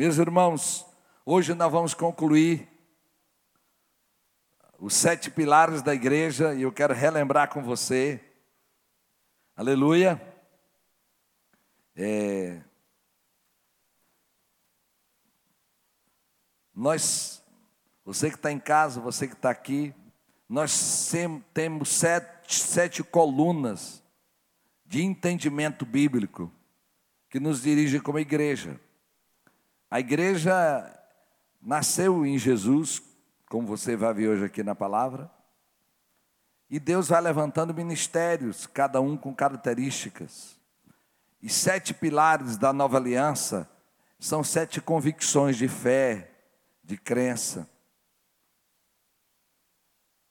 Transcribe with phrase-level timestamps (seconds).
[0.00, 0.86] Meus irmãos,
[1.26, 2.66] hoje nós vamos concluir
[4.78, 8.18] os sete pilares da igreja e eu quero relembrar com você.
[9.54, 10.18] Aleluia.
[11.94, 12.62] É,
[16.74, 17.44] nós,
[18.02, 19.94] você que está em casa, você que está aqui,
[20.48, 21.12] nós
[21.52, 24.02] temos sete, sete colunas
[24.86, 26.50] de entendimento bíblico
[27.28, 28.80] que nos dirige como igreja.
[29.90, 30.52] A igreja
[31.60, 33.02] nasceu em Jesus,
[33.48, 35.28] como você vai ver hoje aqui na palavra,
[36.70, 40.56] e Deus vai levantando ministérios, cada um com características.
[41.42, 43.68] E sete pilares da nova aliança
[44.20, 46.30] são sete convicções de fé,
[46.84, 47.68] de crença.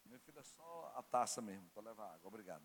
[0.05, 2.21] Meu filho, é só a taça mesmo, para levar água.
[2.23, 2.63] Obrigado.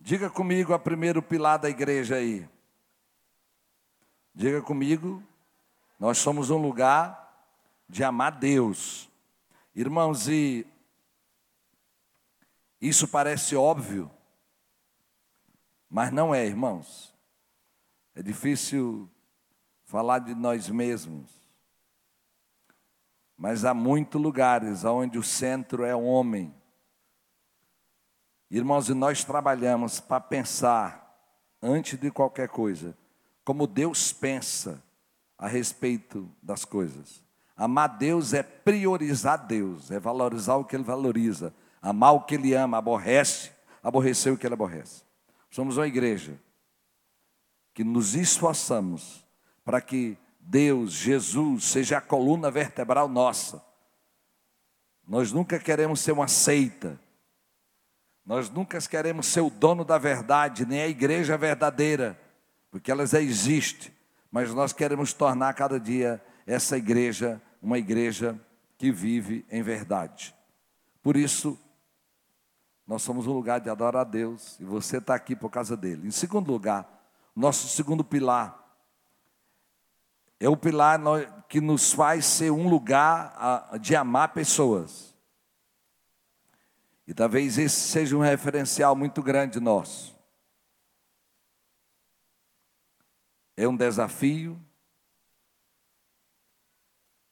[0.00, 2.48] Diga comigo a primeiro pilar da igreja aí.
[4.40, 5.22] Diga comigo,
[5.98, 7.46] nós somos um lugar
[7.86, 9.10] de amar Deus.
[9.74, 10.66] Irmãos, e
[12.80, 14.10] isso parece óbvio,
[15.90, 17.14] mas não é, irmãos.
[18.14, 19.10] É difícil
[19.84, 21.30] falar de nós mesmos.
[23.36, 26.58] Mas há muitos lugares onde o centro é o homem
[28.50, 31.14] Irmãos, e nós trabalhamos para pensar,
[31.62, 32.96] antes de qualquer coisa,
[33.44, 34.82] como Deus pensa
[35.38, 37.22] a respeito das coisas.
[37.56, 41.54] Amar Deus é priorizar Deus, é valorizar o que Ele valoriza.
[41.80, 43.50] Amar o que Ele ama, aborrece,
[43.82, 45.02] aborrecer o que Ele aborrece.
[45.50, 46.38] Somos uma igreja
[47.74, 49.24] que nos esforçamos
[49.64, 53.62] para que Deus, Jesus, seja a coluna vertebral nossa.
[55.06, 56.98] Nós nunca queremos ser uma seita
[58.30, 62.16] nós nunca queremos ser o dono da verdade, nem a igreja verdadeira,
[62.70, 63.92] porque ela já existe,
[64.30, 68.40] mas nós queremos tornar cada dia essa igreja uma igreja
[68.78, 70.34] que vive em verdade.
[71.02, 71.58] Por isso,
[72.86, 76.06] nós somos um lugar de adorar a Deus e você está aqui por causa dele.
[76.08, 76.88] Em segundo lugar,
[77.36, 78.58] nosso segundo pilar
[80.38, 80.98] é o pilar
[81.48, 85.14] que nos faz ser um lugar de amar pessoas.
[87.06, 90.18] E talvez esse seja um referencial muito grande nosso.
[93.60, 94.58] É um desafio,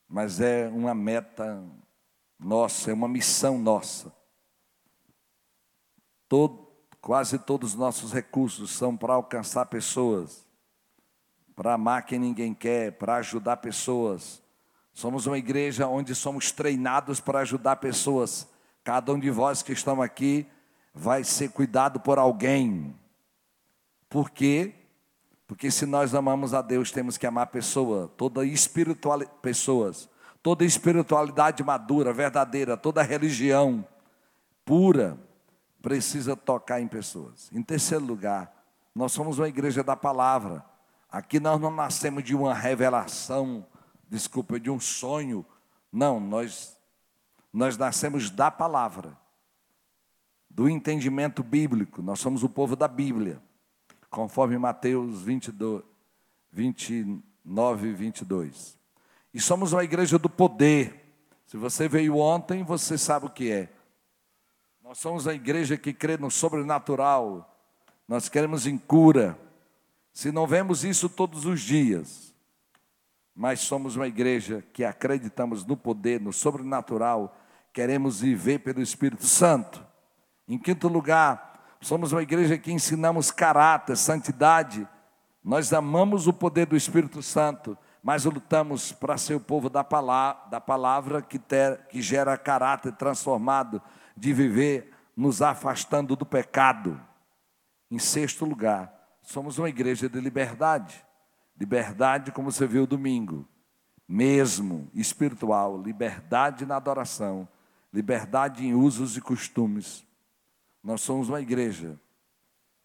[0.09, 1.65] mas é uma meta
[2.39, 4.13] nossa, é uma missão nossa.
[6.29, 10.47] Todo, quase todos os nossos recursos são para alcançar pessoas,
[11.55, 14.43] para amar quem ninguém quer, para ajudar pessoas.
[14.93, 18.49] Somos uma igreja onde somos treinados para ajudar pessoas
[18.89, 20.47] Cada um de vós que estão aqui
[20.95, 22.99] vai ser cuidado por alguém.
[24.09, 24.78] Por quê?
[25.49, 30.09] Porque se nós amamos a Deus, temos que amar pessoa, toda espiritual, pessoas,
[30.43, 33.85] toda espiritualidade madura, verdadeira, toda religião
[34.65, 35.19] pura
[35.83, 37.51] precisa tocar em pessoas.
[37.51, 38.55] Em terceiro lugar,
[38.95, 40.65] nós somos uma igreja da palavra.
[41.11, 43.67] Aqui nós não nascemos de uma revelação,
[44.09, 45.45] desculpa, de um sonho.
[45.91, 46.79] Não, nós
[47.53, 49.17] nós nascemos da palavra,
[50.51, 53.43] do entendimento bíblico, nós somos o povo da Bíblia,
[54.11, 55.83] conforme Mateus 22,
[56.53, 58.79] 29 e 22.
[59.33, 61.15] E somos uma igreja do poder.
[61.47, 63.69] Se você veio ontem, você sabe o que é.
[64.83, 67.55] Nós somos a igreja que crê no sobrenatural,
[68.07, 69.39] nós queremos em cura.
[70.13, 72.35] Se não vemos isso todos os dias,
[73.35, 77.37] mas somos uma igreja que acreditamos no poder, no sobrenatural,
[77.73, 79.87] queremos viver pelo Espírito Santo.
[80.49, 84.87] Em quinto lugar, somos uma igreja que ensinamos caráter, santidade.
[85.43, 90.49] Nós amamos o poder do Espírito Santo, mas lutamos para ser o povo da palavra,
[90.51, 93.81] da palavra que, ter, que gera caráter transformado,
[94.17, 97.01] de viver nos afastando do pecado.
[97.91, 101.05] Em sexto lugar, somos uma igreja de liberdade.
[101.59, 103.47] Liberdade, como você viu domingo,
[104.07, 107.49] mesmo espiritual, liberdade na adoração,
[107.93, 110.07] liberdade em usos e costumes.
[110.83, 111.99] Nós somos uma igreja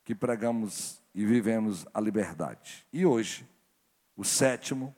[0.04, 2.86] que pregamos e vivemos a liberdade.
[2.92, 3.48] E hoje,
[4.16, 4.95] o sétimo,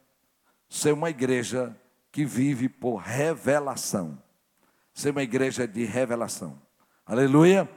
[0.70, 1.80] ser uma igreja
[2.12, 4.22] que vive por revelação.
[4.94, 6.62] Ser uma igreja de revelação.
[7.06, 7.70] Aleluia!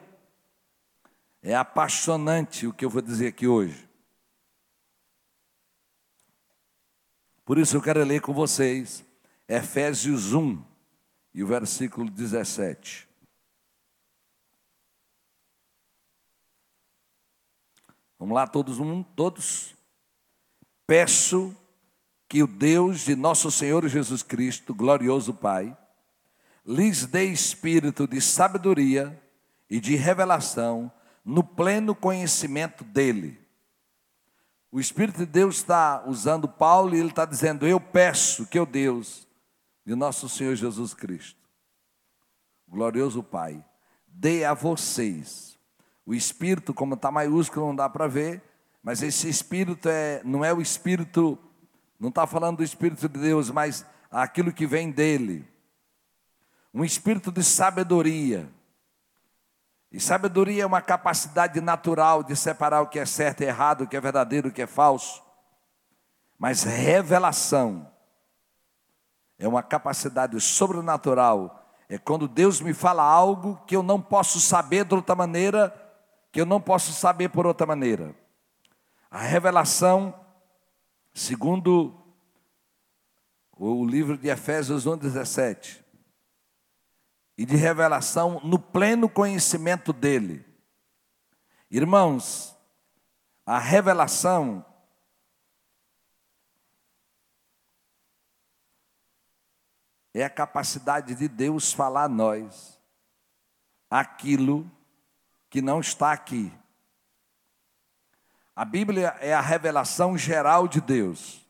[1.42, 3.88] É apaixonante o que eu vou dizer aqui hoje.
[7.44, 9.04] Por isso eu quero ler com vocês
[9.48, 10.62] Efésios 1,
[11.32, 13.07] e o versículo 17.
[18.18, 19.74] Vamos lá, todos um, todos.
[20.86, 21.54] peço
[22.28, 25.76] que o Deus de nosso Senhor Jesus Cristo, glorioso Pai,
[26.66, 29.22] lhes dê espírito de sabedoria
[29.70, 30.90] e de revelação
[31.24, 33.40] no pleno conhecimento dele.
[34.70, 38.66] O Espírito de Deus está usando Paulo e ele está dizendo: Eu peço que o
[38.66, 39.26] Deus
[39.86, 41.40] de nosso Senhor Jesus Cristo,
[42.68, 43.64] glorioso Pai,
[44.06, 45.47] dê a vocês
[46.08, 48.42] o Espírito, como está maiúsculo, não dá para ver,
[48.82, 51.38] mas esse Espírito é, não é o Espírito,
[52.00, 55.46] não está falando do Espírito de Deus, mas aquilo que vem dele.
[56.72, 58.48] Um espírito de sabedoria.
[59.92, 63.86] E sabedoria é uma capacidade natural de separar o que é certo e errado, o
[63.86, 65.22] que é verdadeiro, o que é falso.
[66.38, 67.86] Mas revelação
[69.38, 71.66] é uma capacidade sobrenatural.
[71.86, 75.87] É quando Deus me fala algo que eu não posso saber de outra maneira,
[76.30, 78.14] que eu não posso saber por outra maneira.
[79.10, 80.14] A revelação,
[81.12, 81.94] segundo
[83.52, 85.82] o livro de Efésios 1,17,
[87.36, 90.44] e de revelação no pleno conhecimento dele.
[91.70, 92.56] Irmãos,
[93.46, 94.64] a revelação
[100.12, 102.78] é a capacidade de Deus falar a nós
[103.88, 104.70] aquilo
[105.50, 106.52] que não está aqui.
[108.54, 111.46] A Bíblia é a revelação geral de Deus.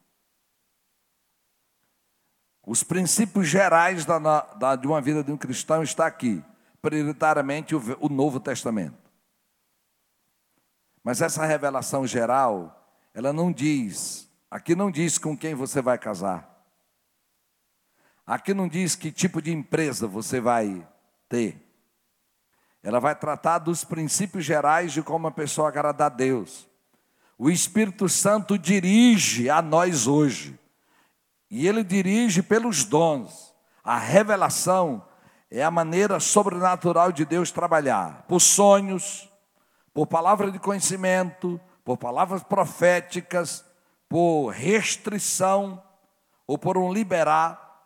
[2.67, 6.45] Os princípios gerais da, da, de uma vida de um cristão está aqui,
[6.83, 9.11] prioritariamente o, o Novo Testamento.
[11.03, 16.47] Mas essa revelação geral, ela não diz, aqui não diz com quem você vai casar.
[18.27, 20.87] Aqui não diz que tipo de empresa você vai
[21.27, 21.68] ter.
[22.89, 26.67] Ela vai tratar dos princípios gerais de como a pessoa agrada a Deus.
[27.37, 30.59] O Espírito Santo dirige a nós hoje.
[31.51, 33.55] E ele dirige pelos dons.
[33.85, 35.05] A revelação
[35.51, 39.29] é a maneira sobrenatural de Deus trabalhar, por sonhos,
[39.93, 43.67] por palavra de conhecimento, por palavras proféticas,
[44.09, 45.83] por restrição
[46.47, 47.83] ou por um liberar.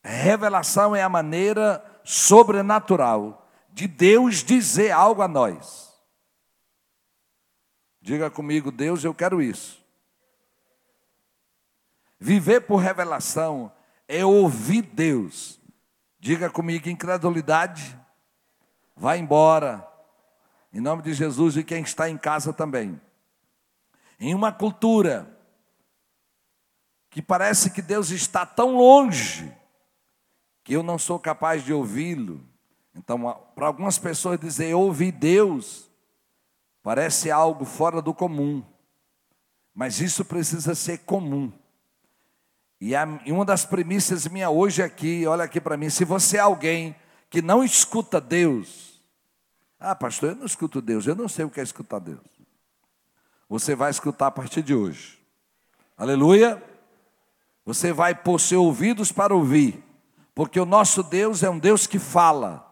[0.00, 3.47] Revelação é a maneira sobrenatural
[3.78, 5.94] de Deus dizer algo a nós.
[8.00, 9.80] Diga comigo, Deus, eu quero isso.
[12.18, 13.70] Viver por revelação
[14.08, 15.60] é ouvir Deus.
[16.18, 17.96] Diga comigo, incredulidade,
[18.96, 19.86] vai embora.
[20.72, 23.00] Em nome de Jesus e quem está em casa também.
[24.18, 25.38] Em uma cultura
[27.10, 29.56] que parece que Deus está tão longe
[30.64, 32.44] que eu não sou capaz de ouvi-lo.
[32.98, 35.88] Então, para algumas pessoas dizer ouvir Deus
[36.82, 38.62] parece algo fora do comum.
[39.74, 41.52] Mas isso precisa ser comum.
[42.80, 42.92] E,
[43.24, 46.96] e uma das premissas minha hoje aqui, olha aqui para mim, se você é alguém
[47.30, 49.00] que não escuta Deus,
[49.78, 52.18] ah, pastor, eu não escuto Deus, eu não sei o que é escutar Deus.
[53.48, 55.18] Você vai escutar a partir de hoje.
[55.96, 56.62] Aleluia.
[57.64, 59.82] Você vai pôr seus ouvidos para ouvir,
[60.34, 62.67] porque o nosso Deus é um Deus que fala.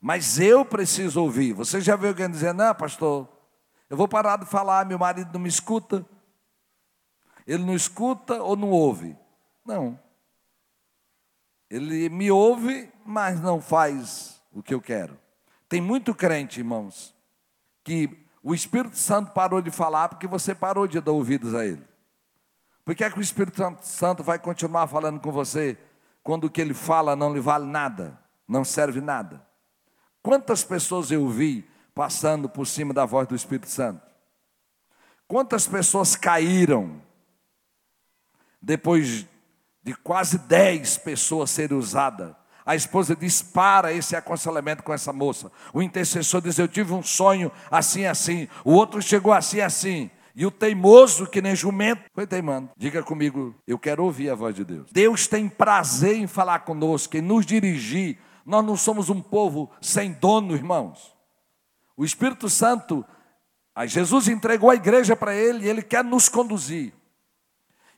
[0.00, 1.52] Mas eu preciso ouvir.
[1.52, 3.28] Você já viu alguém dizer, não, pastor,
[3.88, 6.06] eu vou parar de falar, meu marido não me escuta.
[7.46, 9.16] Ele não escuta ou não ouve?
[9.64, 9.98] Não.
[11.68, 15.18] Ele me ouve, mas não faz o que eu quero.
[15.68, 17.14] Tem muito crente, irmãos,
[17.84, 21.84] que o Espírito Santo parou de falar porque você parou de dar ouvidos a ele.
[22.84, 25.78] Por que, é que o Espírito Santo vai continuar falando com você
[26.22, 29.46] quando o que ele fala não lhe vale nada, não serve nada?
[30.22, 34.02] Quantas pessoas eu vi passando por cima da voz do Espírito Santo?
[35.26, 37.00] Quantas pessoas caíram
[38.60, 39.26] depois
[39.82, 42.34] de quase dez pessoas serem usadas,
[42.64, 45.50] a esposa diz: para esse aconselhamento com essa moça.
[45.72, 48.48] O intercessor diz: Eu tive um sonho assim, assim.
[48.64, 50.10] O outro chegou assim, assim.
[50.34, 52.70] E o teimoso, que nem jumento, foi teimando.
[52.76, 54.88] Diga comigo, eu quero ouvir a voz de Deus.
[54.92, 58.18] Deus tem prazer em falar conosco, em nos dirigir.
[58.44, 61.14] Nós não somos um povo sem dono, irmãos.
[61.96, 63.04] O Espírito Santo,
[63.86, 66.94] Jesus entregou a igreja para ele e ele quer nos conduzir.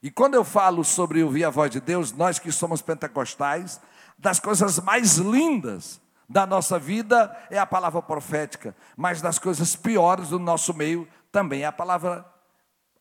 [0.03, 3.81] E quando eu falo sobre ouvir a voz de Deus, nós que somos pentecostais,
[4.19, 10.29] das coisas mais lindas da nossa vida é a palavra profética, mas das coisas piores
[10.29, 12.25] do nosso meio também é a palavra,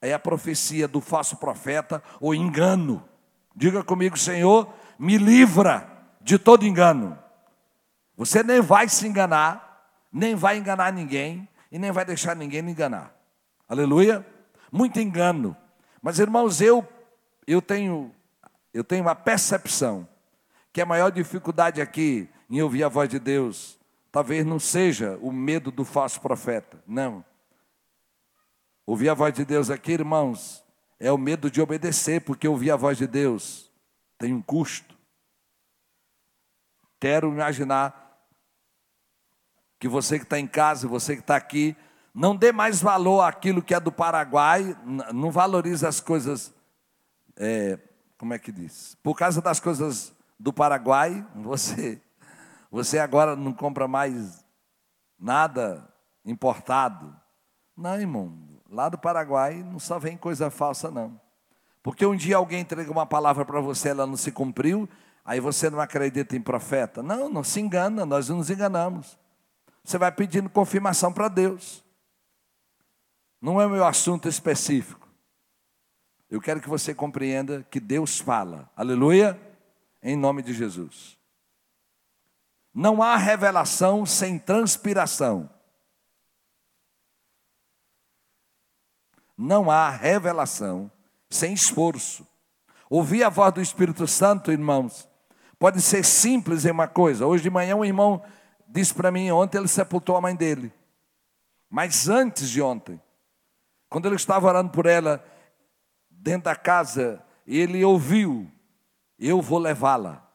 [0.02, 3.04] é a profecia do falso profeta ou engano.
[3.56, 5.88] Diga comigo, Senhor, me livra
[6.22, 7.18] de todo engano.
[8.22, 12.72] Você nem vai se enganar, nem vai enganar ninguém e nem vai deixar ninguém me
[12.72, 13.12] enganar.
[13.68, 14.24] Aleluia?
[14.72, 15.58] Muito engano
[16.04, 16.88] Mas irmãos, eu
[17.48, 18.14] eu tenho
[18.72, 20.08] eu tenho uma percepção
[20.72, 23.80] que a maior dificuldade aqui em ouvir a voz de Deus
[24.12, 27.26] talvez não seja o medo do falso profeta, não.
[28.86, 30.64] Ouvir a voz de Deus aqui, irmãos,
[31.00, 33.72] é o medo de obedecer, porque ouvir a voz de Deus
[34.20, 34.96] tem um custo.
[37.00, 38.11] Quero imaginar
[39.82, 41.76] que você que está em casa, você que está aqui,
[42.14, 44.78] não dê mais valor àquilo que é do Paraguai,
[45.12, 46.54] não valorize as coisas,
[47.36, 47.80] é,
[48.16, 48.96] como é que diz?
[49.02, 52.00] Por causa das coisas do Paraguai, você,
[52.70, 54.46] você agora não compra mais
[55.20, 55.84] nada
[56.24, 57.16] importado.
[57.76, 58.38] Não, irmão,
[58.70, 61.20] lá do Paraguai não só vem coisa falsa, não.
[61.82, 64.88] Porque um dia alguém entrega uma palavra para você, ela não se cumpriu,
[65.26, 67.02] aí você não acredita em profeta.
[67.02, 69.20] Não, não se engana, nós não nos enganamos.
[69.84, 71.84] Você vai pedindo confirmação para Deus.
[73.42, 75.10] Não é o meu assunto específico.
[76.30, 78.72] Eu quero que você compreenda que Deus fala.
[78.76, 79.40] Aleluia?
[80.02, 81.18] Em nome de Jesus.
[82.74, 85.50] Não há revelação sem transpiração.
[89.38, 90.90] Não há revelação
[91.30, 92.26] sem esforço.
[92.90, 95.10] Ouvir a voz do Espírito Santo, irmãos,
[95.58, 97.26] pode ser simples em uma coisa.
[97.26, 98.24] Hoje de manhã um irmão
[98.72, 100.74] disse para mim, ontem ele sepultou a mãe dele.
[101.70, 103.02] Mas antes de ontem,
[103.90, 105.24] quando ele estava orando por ela,
[106.10, 108.50] dentro da casa, ele ouviu:
[109.20, 110.28] Eu vou levá-la.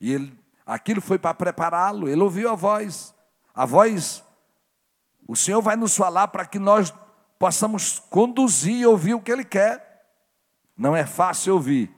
[0.00, 3.14] E ele, aquilo foi para prepará-lo, ele ouviu a voz.
[3.54, 4.22] A voz,
[5.26, 6.92] o Senhor vai nos falar para que nós
[7.38, 10.04] possamos conduzir e ouvir o que Ele quer.
[10.76, 11.90] Não é fácil ouvir,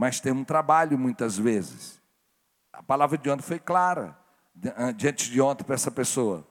[0.00, 2.00] mas tem um trabalho muitas vezes.
[2.72, 4.18] A palavra de ontem foi clara,
[4.74, 6.48] ah, diante de ontem para essa pessoa.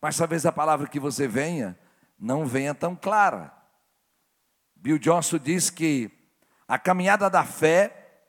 [0.00, 1.76] Mas talvez a palavra que você venha,
[2.16, 3.52] não venha tão clara.
[4.76, 6.08] Bill Johnson diz que
[6.68, 8.22] a caminhada da fé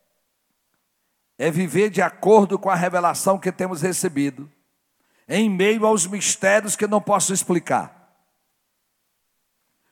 [1.38, 4.52] é viver de acordo com a revelação que temos recebido
[5.28, 8.18] em meio aos mistérios que eu não posso explicar.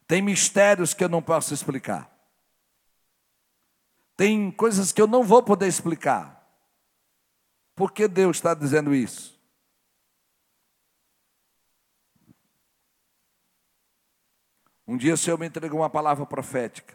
[0.07, 2.08] Tem mistérios que eu não posso explicar.
[4.19, 6.45] Tem coisas que eu não vou poder explicar.
[7.73, 9.39] Por que Deus está dizendo isso?
[14.85, 16.93] Um dia o Senhor me entregou uma palavra profética.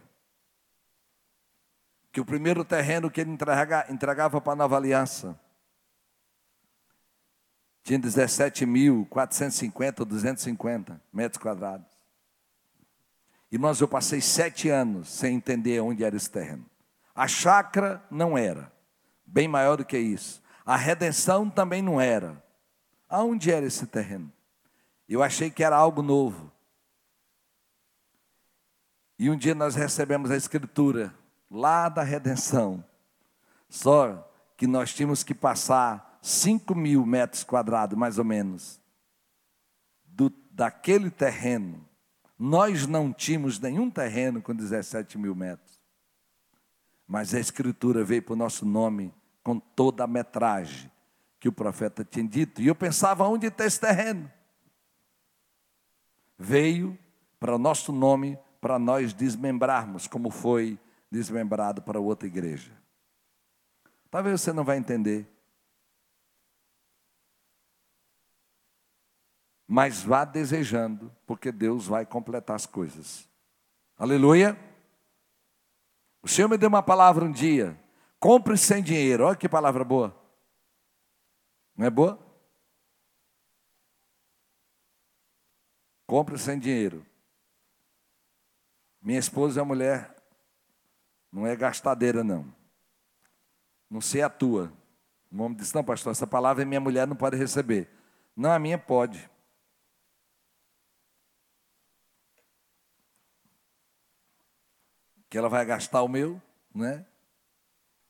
[2.12, 3.38] Que o primeiro terreno que ele
[3.88, 5.40] entregava para a nova aliança
[7.82, 11.86] tinha 17.450 ou 250 metros quadrados.
[13.50, 16.73] Irmãos, eu passei sete anos sem entender onde era esse terreno.
[17.14, 18.72] A chácara não era,
[19.24, 20.42] bem maior do que isso.
[20.66, 22.42] A redenção também não era.
[23.08, 24.32] Aonde era esse terreno?
[25.08, 26.50] Eu achei que era algo novo.
[29.18, 31.14] E um dia nós recebemos a escritura
[31.50, 32.84] lá da redenção.
[33.68, 38.80] Só que nós tínhamos que passar 5 mil metros quadrados, mais ou menos,
[40.04, 41.86] do, daquele terreno.
[42.38, 45.83] Nós não tínhamos nenhum terreno com 17 mil metros.
[47.06, 50.90] Mas a Escritura veio para o nosso nome com toda a metragem
[51.38, 52.62] que o profeta tinha dito.
[52.62, 54.30] E eu pensava, onde está esse terreno?
[56.38, 56.98] Veio
[57.38, 60.78] para o nosso nome, para nós desmembrarmos, como foi
[61.10, 62.72] desmembrado para outra igreja.
[64.10, 65.34] Talvez você não vai entender.
[69.66, 73.28] mas vá desejando, porque Deus vai completar as coisas.
[73.98, 74.56] Aleluia.
[76.24, 77.78] O Senhor me deu uma palavra um dia.
[78.18, 79.26] Compre sem dinheiro.
[79.26, 80.18] Olha que palavra boa.
[81.76, 82.18] Não é boa?
[86.06, 87.04] Compre sem dinheiro.
[89.02, 90.16] Minha esposa é uma mulher,
[91.30, 92.54] não é gastadeira, não.
[93.90, 94.72] Não sei a tua.
[95.30, 97.90] O homem disse: Não, pastor, essa palavra minha mulher não pode receber.
[98.34, 99.28] Não, a minha pode.
[105.34, 106.40] Que ela vai gastar o meu,
[106.72, 107.04] né?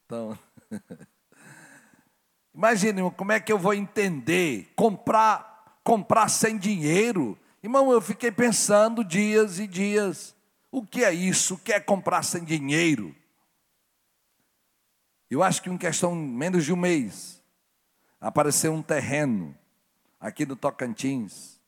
[0.04, 0.38] Então,
[2.54, 7.38] imagine como é que eu vou entender comprar comprar sem dinheiro.
[7.62, 10.36] Irmão, eu fiquei pensando dias e dias.
[10.70, 11.54] O que é isso?
[11.54, 13.16] O que é comprar sem dinheiro?
[15.30, 17.42] Eu acho que em questão menos de um mês
[18.20, 19.56] apareceu um terreno
[20.20, 21.58] aqui no Tocantins.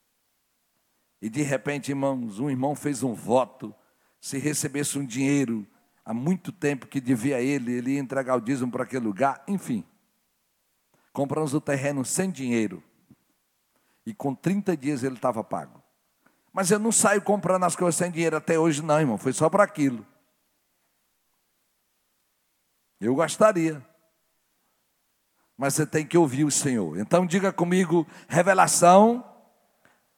[1.23, 3.75] E de repente, irmãos, um irmão fez um voto
[4.21, 5.67] se recebesse um dinheiro
[6.05, 9.85] há muito tempo que devia ele, ele ia entregar o dízimo para aquele lugar, enfim.
[11.13, 12.83] Compramos o terreno sem dinheiro.
[14.05, 15.83] E com 30 dias ele estava pago.
[16.53, 19.19] Mas eu não saio comprando as coisas sem dinheiro até hoje, não, irmão.
[19.19, 20.07] Foi só para aquilo.
[23.01, 23.85] Eu gostaria.
[25.57, 26.99] Mas você tem que ouvir o Senhor.
[26.99, 29.25] Então diga comigo: revelação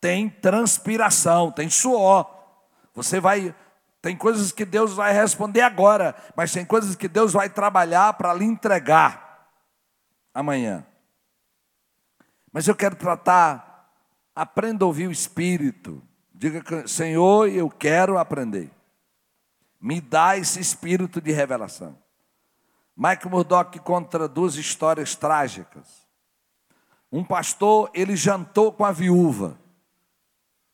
[0.01, 2.29] tem transpiração, tem suor.
[2.95, 3.55] Você vai.
[4.01, 8.33] Tem coisas que Deus vai responder agora, mas tem coisas que Deus vai trabalhar para
[8.33, 9.51] lhe entregar
[10.33, 10.87] amanhã.
[12.53, 13.93] Mas eu quero tratar,
[14.35, 16.03] aprenda a ouvir o Espírito.
[16.33, 18.71] Diga, Senhor, eu quero aprender.
[19.81, 21.99] Me dá esse espírito de revelação.
[22.97, 26.07] Michael Murdock conta duas histórias trágicas.
[27.11, 29.59] Um pastor, ele jantou com a viúva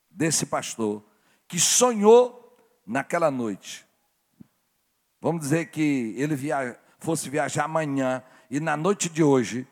[0.09, 1.03] desse pastor,
[1.47, 2.44] que sonhou
[2.85, 3.85] naquela noite.
[5.19, 9.67] Vamos dizer que ele via, fosse viajar amanhã, e na noite de hoje,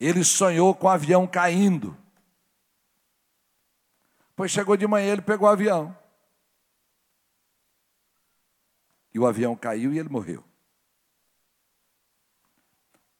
[0.00, 1.96] ele sonhou com o avião caindo.
[4.34, 5.96] Pois chegou de manhã, ele pegou o avião.
[9.12, 10.44] E o avião caiu e ele morreu.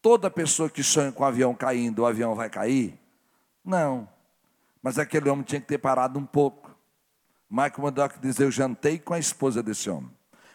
[0.02, 2.98] Toda pessoa que sonha com o avião caindo, o avião vai cair?
[3.64, 4.08] Não.
[4.82, 6.65] Mas aquele homem tinha que ter parado um pouco.
[7.48, 10.10] Michael Murdock diz: Eu jantei com a esposa desse homem.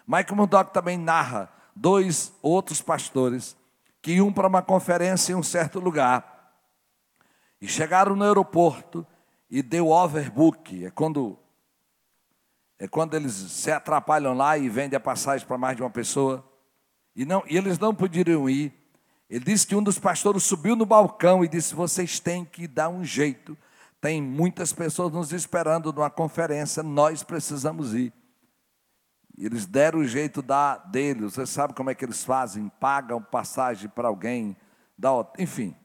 [0.06, 3.56] Michael Murdock também narra dois outros pastores
[4.02, 6.54] que iam para uma conferência em um certo lugar.
[7.62, 9.06] E chegaram no aeroporto
[9.50, 10.86] e deu overbook.
[10.86, 11.38] É quando
[12.80, 16.44] é quando eles se atrapalham lá e vendem a passagem para mais de uma pessoa.
[17.16, 18.74] E, não, e eles não poderiam ir.
[19.30, 22.90] Ele disse que um dos pastores subiu no balcão e disse: Vocês têm que dar
[22.90, 23.56] um jeito.
[24.02, 28.12] Tem muitas pessoas nos esperando numa conferência, nós precisamos ir.
[29.38, 32.68] Eles deram o jeito da, deles, você sabe como é que eles fazem?
[32.80, 34.58] Pagam passagem para alguém,
[34.98, 35.76] dá, enfim.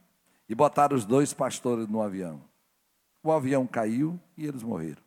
[0.48, 2.42] E botaram os dois pastores no avião
[3.26, 5.02] o avião caiu e eles morreram.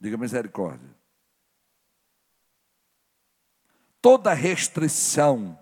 [0.00, 0.88] Diga misericórdia.
[4.00, 5.58] Toda restrição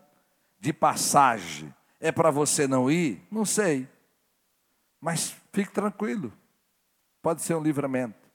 [0.61, 3.27] de passagem é para você não ir?
[3.31, 3.88] Não sei.
[5.00, 6.32] Mas fique tranquilo.
[7.22, 8.28] Pode ser um livramento.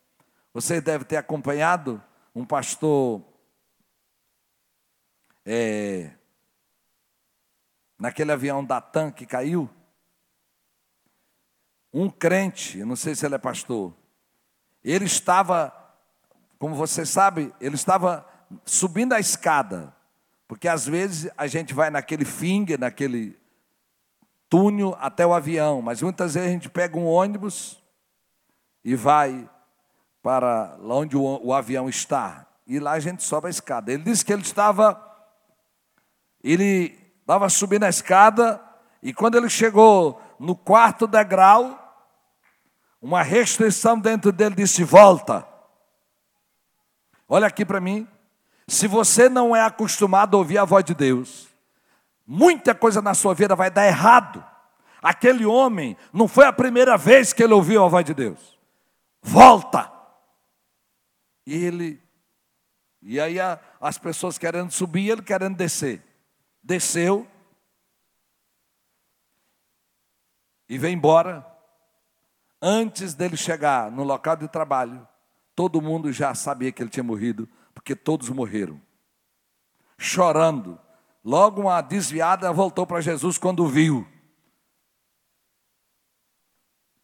[0.54, 2.02] Você deve ter acompanhado
[2.36, 3.24] um pastor
[5.46, 6.12] é,
[7.98, 9.70] naquele avião da TAM que caiu
[11.94, 13.94] um crente, eu não sei se ele é pastor,
[14.84, 15.74] ele estava,
[16.58, 18.26] como você sabe, ele estava
[18.66, 19.94] subindo a escada,
[20.48, 23.38] porque às vezes a gente vai naquele finger, naquele
[24.52, 27.82] túnel até o avião, mas muitas vezes a gente pega um ônibus
[28.84, 29.50] e vai
[30.22, 33.94] para lá onde o, o avião está, e lá a gente sobe a escada.
[33.94, 35.02] Ele disse que ele estava,
[36.44, 38.62] ele estava subindo a escada,
[39.02, 41.78] e quando ele chegou no quarto degrau,
[43.02, 45.48] uma restrição dentro dele disse: volta.
[47.26, 48.06] Olha aqui para mim.
[48.68, 51.51] Se você não é acostumado a ouvir a voz de Deus,
[52.32, 54.42] muita coisa na sua vida vai dar errado.
[55.02, 58.58] Aquele homem não foi a primeira vez que ele ouviu a voz de Deus.
[59.22, 59.92] Volta.
[61.46, 62.02] E ele,
[63.02, 66.02] e aí a, as pessoas querendo subir, ele querendo descer.
[66.64, 67.28] Desceu
[70.70, 71.46] e veio embora.
[72.62, 75.06] Antes dele chegar no local de trabalho,
[75.54, 78.82] todo mundo já sabia que ele tinha morrido, porque todos morreram.
[79.98, 80.80] Chorando.
[81.24, 84.08] Logo uma desviada voltou para Jesus quando viu.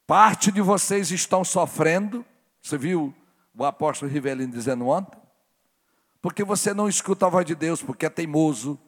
[0.08, 2.26] Parte de vocês estão sofrendo.
[2.62, 3.14] Você viu
[3.54, 5.20] o apóstolo Rivelino dizendo ontem?
[6.22, 8.80] Porque você não escuta a voz de Deus, porque é teimoso.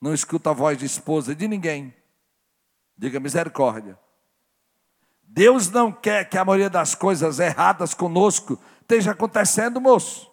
[0.00, 1.94] Não escuta a voz de esposa de ninguém.
[2.96, 3.98] Diga misericórdia.
[5.22, 10.31] Deus não quer que a maioria das coisas erradas conosco esteja acontecendo, moço.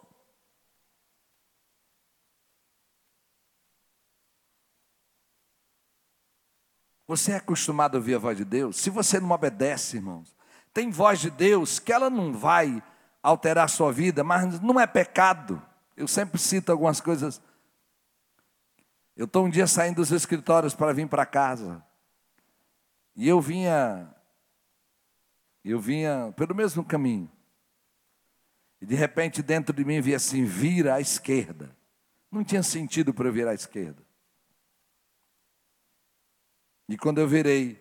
[7.09, 8.77] Você é acostumado a ouvir a voz de Deus?
[8.77, 10.31] Se você não obedece, irmãos,
[10.71, 12.83] tem voz de Deus que ela não vai
[13.23, 15.59] alterar a sua vida, mas não é pecado.
[15.97, 17.41] Eu sempre cito algumas coisas.
[19.17, 21.83] Eu estou um dia saindo dos escritórios para vir para casa.
[23.15, 24.07] E eu vinha
[25.65, 27.27] eu vinha pelo mesmo caminho.
[28.79, 31.75] E de repente dentro de mim via assim: vira à esquerda.
[32.31, 34.08] Não tinha sentido para eu virar à esquerda.
[36.89, 37.79] E quando eu virei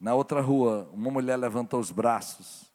[0.00, 2.68] na outra rua, uma mulher levantou os braços,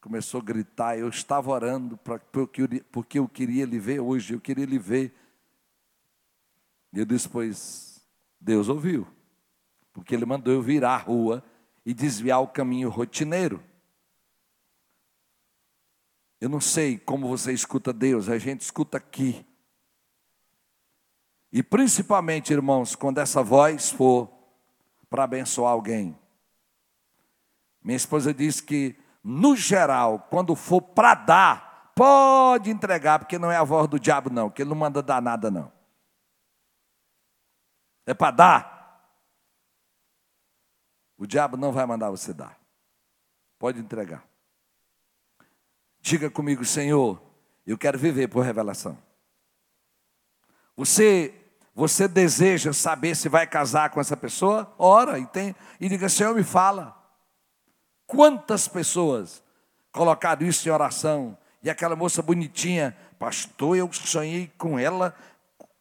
[0.00, 0.98] começou a gritar.
[0.98, 5.14] Eu estava orando pra, porque eu queria lhe ver hoje, eu queria lhe ver.
[6.92, 8.04] E eu disse: Pois
[8.40, 9.06] Deus ouviu,
[9.92, 11.44] porque Ele mandou eu virar a rua
[11.86, 13.62] e desviar o caminho rotineiro.
[16.40, 19.46] Eu não sei como você escuta Deus, a gente escuta aqui.
[21.52, 24.41] E principalmente, irmãos, quando essa voz for
[25.12, 26.18] para abençoar alguém.
[27.82, 33.56] Minha esposa diz que, no geral, quando for para dar, pode entregar, porque não é
[33.58, 35.70] a voz do diabo, não, que ele não manda dar nada, não.
[38.06, 39.12] É para dar.
[41.18, 42.58] O diabo não vai mandar você dar.
[43.58, 44.26] Pode entregar.
[46.00, 47.22] Diga comigo, Senhor,
[47.66, 48.96] eu quero viver por revelação.
[50.74, 51.41] Você
[51.74, 54.72] você deseja saber se vai casar com essa pessoa?
[54.78, 56.96] Ora e tem e diga, Senhor, me fala.
[58.06, 59.42] Quantas pessoas
[59.90, 61.36] colocaram isso em oração?
[61.62, 65.14] E aquela moça bonitinha, pastor, eu sonhei com ela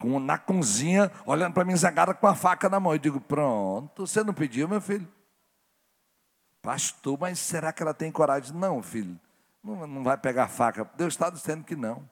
[0.02, 2.94] com, na cozinha, olhando para mim zangada com a faca na mão.
[2.94, 5.08] Eu digo, pronto, você não pediu, meu filho?
[6.62, 8.56] Pastor, mas será que ela tem coragem?
[8.56, 9.20] Não, filho,
[9.64, 10.90] não, não vai pegar faca.
[10.96, 12.08] Deus está dizendo que não.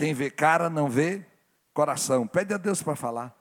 [0.00, 1.26] Quem vê cara não vê
[1.74, 2.26] coração.
[2.26, 3.36] Pede a Deus para falar.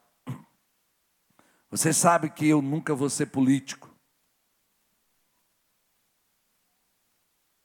[1.72, 3.90] Você sabe que eu nunca vou ser político.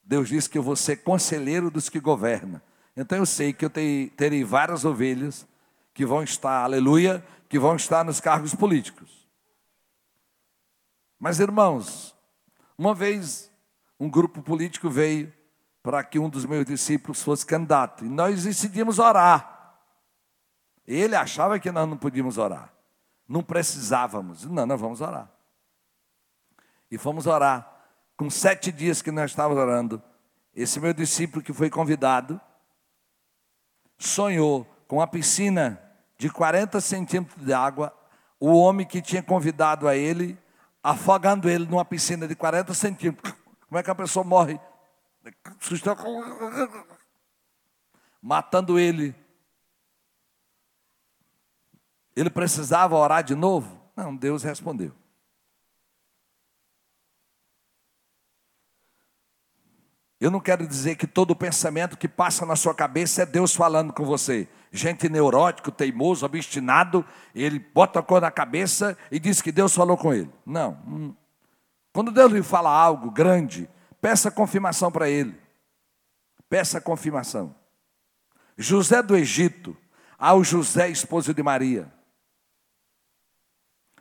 [0.00, 2.62] Deus disse que eu vou ser conselheiro dos que governam.
[2.96, 5.44] Então eu sei que eu terei várias ovelhas
[5.92, 9.28] que vão estar, aleluia, que vão estar nos cargos políticos.
[11.18, 12.14] Mas irmãos,
[12.78, 13.50] uma vez
[13.98, 15.32] um grupo político veio
[15.84, 19.76] para que um dos meus discípulos fosse candidato e nós decidimos orar.
[20.86, 22.72] Ele achava que nós não podíamos orar,
[23.28, 24.46] não precisávamos.
[24.46, 25.30] Não, nós vamos orar.
[26.90, 27.70] E fomos orar
[28.16, 30.02] com sete dias que nós estávamos orando,
[30.56, 32.40] esse meu discípulo que foi convidado,
[33.98, 35.78] sonhou com a piscina
[36.16, 37.94] de 40 centímetros de água,
[38.40, 40.38] o homem que tinha convidado a ele,
[40.82, 43.34] afogando ele numa piscina de 40 centímetros.
[43.68, 44.58] Como é que a pessoa morre?
[48.20, 49.14] Matando ele.
[52.16, 53.80] Ele precisava orar de novo?
[53.96, 54.92] Não, Deus respondeu.
[60.20, 63.92] Eu não quero dizer que todo pensamento que passa na sua cabeça é Deus falando
[63.92, 64.48] com você.
[64.72, 69.98] Gente neurótico, teimoso, obstinado, ele bota a cor na cabeça e diz que Deus falou
[69.98, 70.30] com ele.
[70.46, 70.78] Não.
[70.86, 71.14] Hum.
[71.92, 73.68] Quando Deus lhe fala algo grande,
[74.04, 75.34] peça confirmação para ele.
[76.46, 77.56] Peça confirmação.
[78.54, 79.74] José do Egito,
[80.18, 81.90] ao José, esposo de Maria.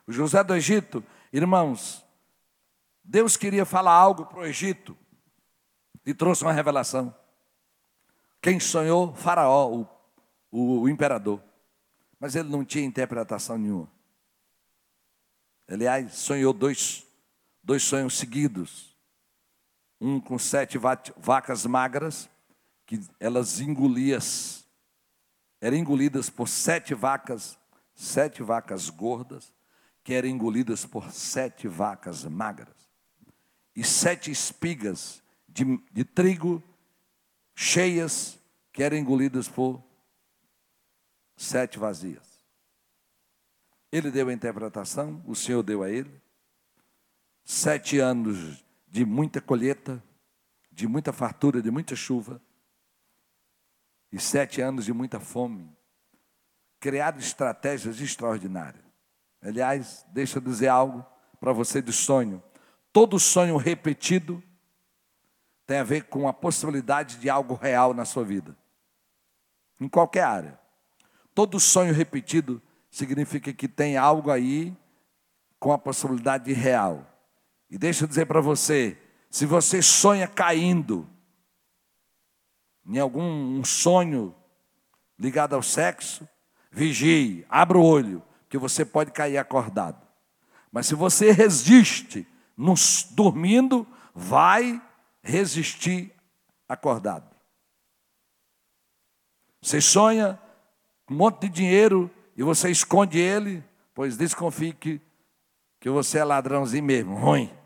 [0.05, 2.05] O José do Egito, irmãos,
[3.01, 4.97] Deus queria falar algo para o Egito
[6.05, 7.15] e trouxe uma revelação.
[8.41, 9.15] Quem sonhou?
[9.15, 9.87] Faraó, o,
[10.51, 11.41] o, o imperador.
[12.19, 13.89] Mas ele não tinha interpretação nenhuma.
[15.65, 17.07] Aliás, sonhou dois,
[17.63, 18.92] dois sonhos seguidos.
[20.03, 22.29] Um com sete vacas magras,
[22.85, 24.67] que elas engolias,
[25.61, 27.57] eram engolidas por sete vacas,
[27.95, 29.53] sete vacas gordas,
[30.03, 32.75] que eram engolidas por sete vacas magras.
[33.73, 36.61] E sete espigas de, de trigo
[37.55, 38.37] cheias
[38.73, 39.81] que eram engolidas por
[41.37, 42.43] sete vazias.
[43.89, 46.21] Ele deu a interpretação, o Senhor deu a ele.
[47.45, 48.62] Sete anos
[48.93, 50.03] de muita colheita,
[50.71, 52.39] de muita fartura, de muita chuva.
[54.12, 55.75] E sete anos de muita fome.
[56.79, 58.86] Criado estratégias extraordinárias.
[59.41, 61.03] Aliás, deixa eu dizer algo
[61.39, 62.41] para você de sonho.
[62.91, 64.43] Todo sonho repetido
[65.65, 68.56] tem a ver com a possibilidade de algo real na sua vida,
[69.79, 70.60] em qualquer área.
[71.34, 74.77] Todo sonho repetido significa que tem algo aí
[75.60, 77.10] com a possibilidade de real.
[77.73, 78.95] E deixa eu dizer para você:
[79.31, 81.09] se você sonha caindo
[82.86, 84.36] em algum um sonho
[85.17, 86.29] ligado ao sexo,
[86.71, 89.99] vigie, abra o olho, que você pode cair acordado.
[90.71, 94.79] Mas se você resiste nos, dormindo, vai
[95.23, 96.13] resistir
[96.69, 97.27] acordado.
[99.63, 100.39] Você sonha
[101.09, 103.63] um monte de dinheiro e você esconde ele,
[103.95, 105.01] pois desconfie que,
[105.79, 107.62] que você é ladrãozinho mesmo, ruim.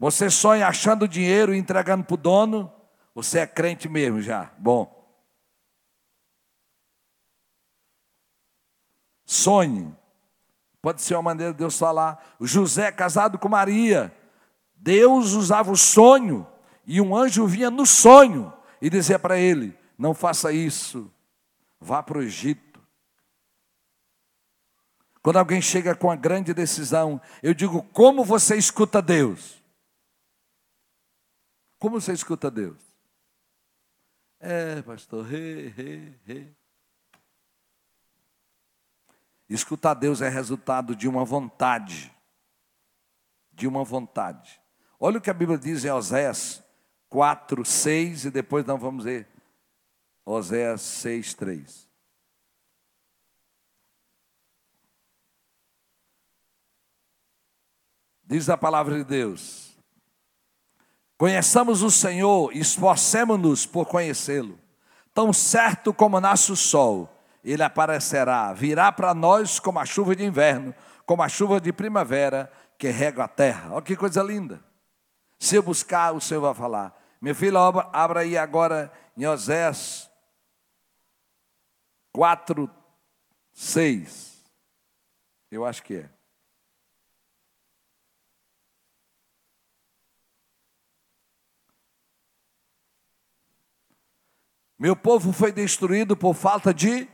[0.00, 2.72] Você sonha achando dinheiro e entregando para o dono,
[3.14, 4.98] você é crente mesmo já, bom.
[9.26, 9.94] Sonhe.
[10.80, 12.34] Pode ser uma maneira de Deus falar.
[12.40, 14.10] José é casado com Maria.
[14.74, 16.46] Deus usava o sonho
[16.86, 21.12] e um anjo vinha no sonho e dizia para ele: Não faça isso,
[21.78, 22.80] vá para o Egito.
[25.22, 29.59] Quando alguém chega com a grande decisão, eu digo: como você escuta Deus?
[31.80, 32.76] Como você escuta Deus?
[34.38, 36.54] É, pastor, re, re, re.
[39.48, 42.14] Escutar Deus é resultado de uma vontade.
[43.50, 44.60] De uma vontade.
[44.98, 46.62] Olha o que a Bíblia diz em Oséias
[47.08, 49.26] 4, 6, e depois nós vamos ver
[50.22, 51.88] Oséias 6, 3.
[58.22, 59.69] Diz a palavra de Deus:
[61.20, 64.58] Conheçamos o Senhor e esforcemos-nos por conhecê-lo.
[65.12, 70.24] Tão certo como nasce o sol, ele aparecerá, virá para nós como a chuva de
[70.24, 73.68] inverno, como a chuva de primavera que rega a terra.
[73.70, 74.64] Olha que coisa linda.
[75.38, 76.98] Se eu buscar, o Senhor vai falar.
[77.20, 77.58] Meu filho,
[77.92, 80.10] abra aí agora em Osés
[82.14, 82.70] 4,
[83.52, 84.42] 6.
[85.50, 86.19] Eu acho que é.
[94.80, 97.06] Meu povo foi destruído por falta de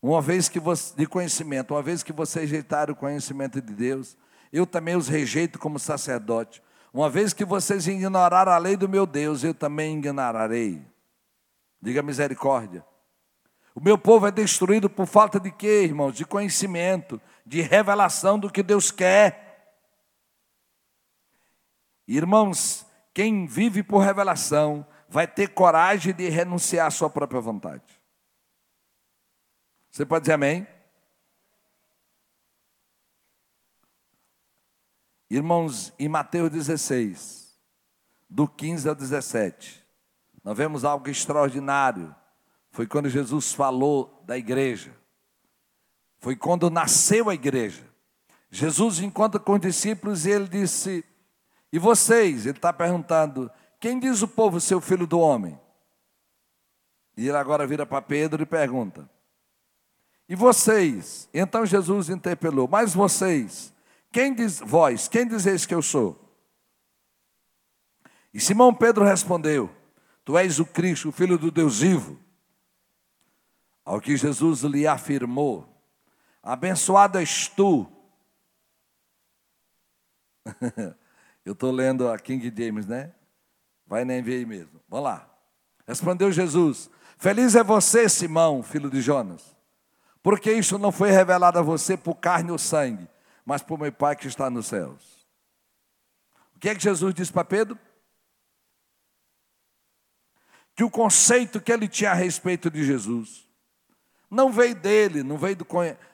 [0.00, 4.16] uma vez que você, de conhecimento, uma vez que vocês rejeitaram o conhecimento de Deus,
[4.50, 6.62] eu também os rejeito como sacerdote.
[6.90, 10.82] Uma vez que vocês ignoraram a lei do meu Deus, eu também ignorarei.
[11.82, 12.82] Diga misericórdia.
[13.74, 16.12] O meu povo é destruído por falta de quê, irmãos?
[16.12, 19.76] De conhecimento, de revelação do que Deus quer.
[22.08, 28.00] Irmãos, quem vive por revelação vai ter coragem de renunciar à sua própria vontade.
[29.90, 30.66] Você pode dizer amém?
[35.28, 37.60] Irmãos, em Mateus 16,
[38.28, 39.86] do 15 ao 17,
[40.42, 42.14] nós vemos algo extraordinário.
[42.70, 44.96] Foi quando Jesus falou da igreja.
[46.20, 47.86] Foi quando nasceu a igreja.
[48.50, 51.04] Jesus encontra com os discípulos e ele disse:
[51.70, 52.46] E vocês?
[52.46, 53.50] Ele está perguntando:
[53.82, 55.58] quem diz o povo ser o filho do homem?
[57.16, 59.10] E ele agora vira para Pedro e pergunta:
[60.28, 61.28] E vocês?
[61.34, 63.74] Então Jesus interpelou: Mas vocês?
[64.12, 65.08] Quem diz vós?
[65.08, 66.16] Quem dizeis que eu sou?
[68.32, 69.68] E Simão Pedro respondeu:
[70.24, 72.16] Tu és o Cristo, o Filho do Deus vivo.
[73.84, 75.66] Ao que Jesus lhe afirmou:
[76.40, 77.84] Abençoado és tu.
[81.44, 83.12] eu estou lendo a King James, né?
[83.92, 84.80] Vai na NVI mesmo.
[84.88, 85.28] Vamos lá.
[85.86, 89.54] Respondeu Jesus: Feliz é você, Simão, filho de Jonas,
[90.22, 93.06] porque isso não foi revelado a você por carne ou sangue,
[93.44, 95.26] mas por meu Pai que está nos céus.
[96.56, 97.78] O que é que Jesus disse para Pedro?
[100.74, 103.46] Que o conceito que ele tinha a respeito de Jesus
[104.30, 105.58] não veio dele, não veio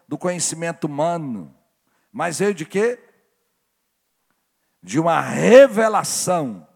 [0.09, 1.55] do conhecimento humano,
[2.11, 2.99] mas veio de quê?
[4.83, 6.67] De uma revelação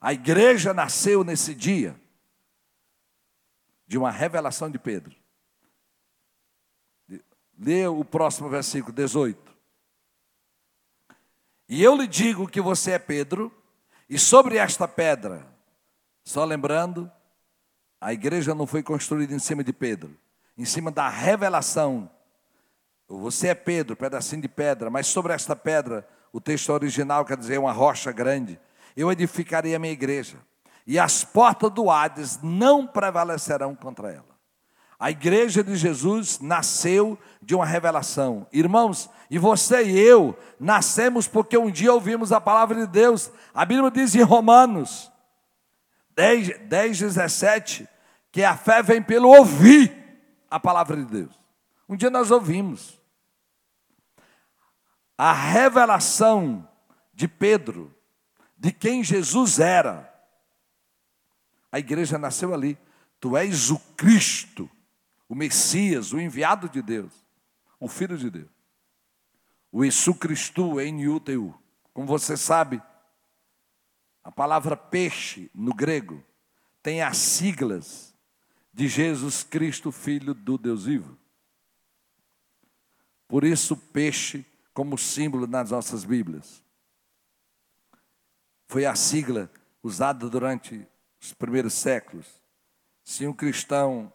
[0.00, 1.98] a igreja nasceu nesse dia
[3.86, 5.16] de uma revelação de Pedro.
[7.58, 9.56] Lê o próximo versículo 18.
[11.68, 13.52] E eu lhe digo que você é Pedro,
[14.08, 15.46] e sobre esta pedra,
[16.24, 17.10] só lembrando,
[18.00, 20.16] a igreja não foi construída em cima de Pedro,
[20.56, 22.10] em cima da revelação.
[23.08, 27.58] Você é Pedro, pedacinho de pedra, mas sobre esta pedra, o texto original quer dizer
[27.58, 28.58] uma rocha grande
[28.96, 30.38] eu edificarei a minha igreja,
[30.86, 34.38] e as portas do Hades não prevalecerão contra ela.
[34.98, 38.46] A igreja de Jesus nasceu de uma revelação.
[38.52, 43.30] Irmãos, e você e eu nascemos porque um dia ouvimos a palavra de Deus.
[43.54, 45.12] A Bíblia diz em Romanos
[46.16, 47.88] 10, 10 17,
[48.32, 49.96] que a fé vem pelo ouvir
[50.50, 51.38] a palavra de Deus.
[51.88, 53.00] Um dia nós ouvimos.
[55.16, 56.68] A revelação
[57.14, 57.94] de Pedro
[58.58, 60.12] de quem Jesus era.
[61.70, 62.76] A igreja nasceu ali.
[63.20, 64.68] Tu és o Cristo,
[65.28, 67.12] o Messias, o enviado de Deus,
[67.78, 68.50] o Filho de Deus.
[69.70, 71.54] O Isu Cristo em Uteu.
[71.92, 72.82] Como você sabe,
[74.24, 76.24] a palavra peixe no grego
[76.82, 78.14] tem as siglas
[78.72, 81.18] de Jesus Cristo, Filho do Deus vivo.
[83.26, 86.62] Por isso, peixe como símbolo nas nossas Bíblias.
[88.68, 89.50] Foi a sigla
[89.82, 90.86] usada durante
[91.20, 92.26] os primeiros séculos.
[93.02, 94.12] Se um cristão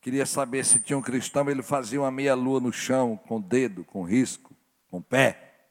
[0.00, 4.02] queria saber se tinha um cristão, ele fazia uma meia-lua no chão, com dedo, com
[4.02, 4.52] risco,
[4.90, 5.68] com pé.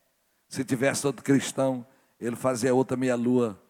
[0.47, 1.86] Se tivesse outro cristão,
[2.17, 3.62] ele fazia outra meia-lua.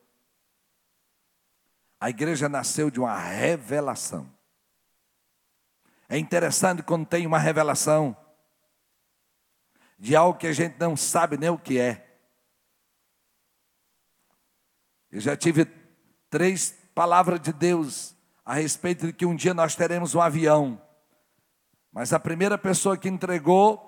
[1.99, 4.31] A igreja nasceu de uma revelação.
[6.07, 8.15] É interessante quando tem uma revelação
[9.97, 12.10] de algo que a gente não sabe nem o que é.
[15.11, 15.65] Eu já tive
[16.29, 20.81] três palavras de Deus a respeito de que um dia nós teremos um avião.
[21.91, 23.87] Mas a primeira pessoa que entregou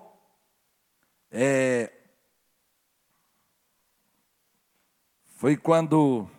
[1.31, 1.91] é,
[5.37, 6.29] foi quando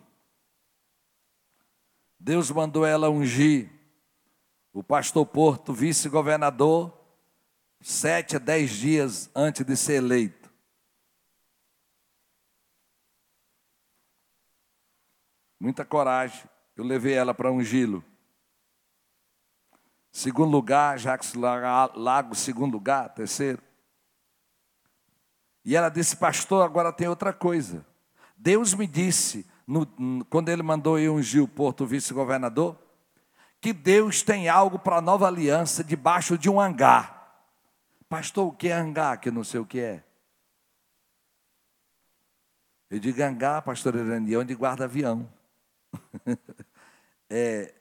[2.21, 3.71] Deus mandou ela ungir
[4.73, 6.93] o pastor Porto, vice-governador,
[7.81, 10.44] sete a dez dias antes de ser eleito.
[15.65, 16.45] Muita coragem.
[16.77, 18.05] Eu levei ela para ungí-lo.
[20.13, 23.63] Segundo lugar, Jacques Lago, segundo lugar, terceiro.
[25.65, 27.85] E ela disse, pastor, agora tem outra coisa.
[28.37, 29.87] Deus me disse, no,
[30.27, 32.79] quando ele mandou eu ungir o Porto vice-governador,
[33.59, 37.43] que Deus tem algo para a nova aliança debaixo de um hangar.
[38.07, 39.19] Pastor, o que é hangar?
[39.19, 40.05] Que não sei o que é.
[42.91, 45.29] Eu digo hangar, pastor Irani, é onde guarda avião
[47.31, 47.75] é,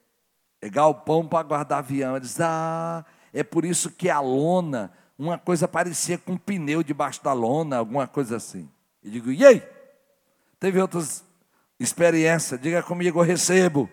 [0.61, 2.15] é galpão para guardar avião.
[2.15, 7.23] Eles, ah, é por isso que a lona, uma coisa parecia com um pneu debaixo
[7.23, 8.69] da lona, alguma coisa assim.
[9.01, 9.61] E digo, e aí?
[10.59, 11.25] Teve outras
[11.79, 12.59] experiências?
[12.59, 13.89] Diga comigo, eu recebo.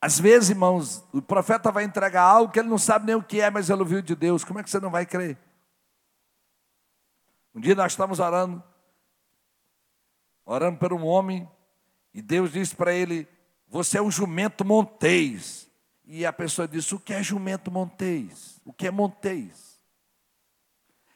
[0.00, 3.40] Às vezes, irmãos, o profeta vai entregar algo que ele não sabe nem o que
[3.40, 4.44] é, mas ele ouviu de Deus.
[4.44, 5.36] Como é que você não vai crer?
[7.54, 8.62] Um dia nós estamos orando
[10.50, 11.48] orando por um homem,
[12.12, 13.28] e Deus disse para ele:
[13.68, 15.70] Você é um jumento montês.
[16.04, 18.60] E a pessoa disse: O que é jumento montês?
[18.64, 19.80] O que é montês?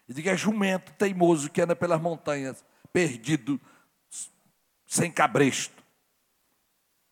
[0.08, 3.60] E diga: É jumento teimoso que anda pelas montanhas, perdido,
[4.86, 5.82] sem cabresto.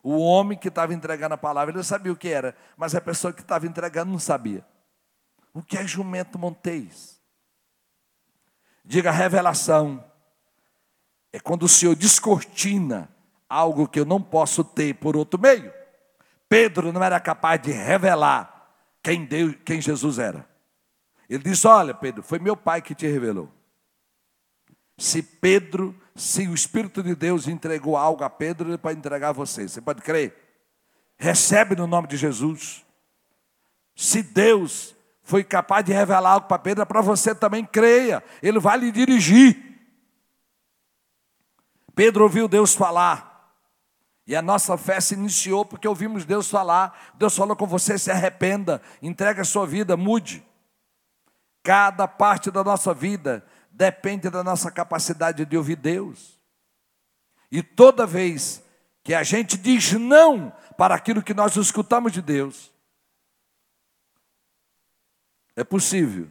[0.01, 3.33] O homem que estava entregando a palavra, ele sabia o que era, mas a pessoa
[3.33, 4.65] que estava entregando não sabia.
[5.53, 7.21] O que é jumento montês?
[8.85, 10.12] Diga revelação
[11.33, 13.09] é quando o Senhor descortina
[13.49, 15.73] algo que eu não posso ter por outro meio.
[16.49, 18.71] Pedro não era capaz de revelar
[19.03, 20.47] quem, Deus, quem Jesus era.
[21.29, 23.51] Ele disse: Olha, Pedro, foi meu pai que te revelou.
[24.99, 29.33] Se Pedro, se o Espírito de Deus entregou algo a Pedro, ele pode entregar a
[29.33, 29.67] você.
[29.67, 30.37] Você pode crer?
[31.17, 32.85] Recebe no nome de Jesus.
[33.97, 38.23] Se Deus foi capaz de revelar algo para Pedro, é para você também creia.
[38.43, 39.72] Ele vai lhe dirigir.
[41.95, 43.33] Pedro ouviu Deus falar.
[44.27, 47.13] E a nossa fé se iniciou porque ouvimos Deus falar.
[47.15, 50.45] Deus falou com você: se arrependa, entregue a sua vida, mude.
[51.63, 56.41] Cada parte da nossa vida depende da nossa capacidade de ouvir Deus.
[57.51, 58.63] E toda vez
[59.03, 62.73] que a gente diz não para aquilo que nós escutamos de Deus,
[65.55, 66.31] é possível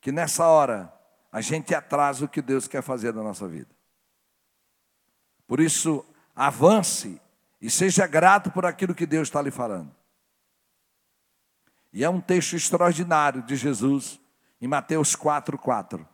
[0.00, 0.92] que nessa hora
[1.32, 3.75] a gente atrase o que Deus quer fazer na nossa vida.
[5.46, 6.04] Por isso,
[6.34, 7.20] avance
[7.60, 9.94] e seja grato por aquilo que Deus está lhe falando.
[11.92, 14.20] E é um texto extraordinário de Jesus
[14.60, 16.06] em Mateus 4, 4.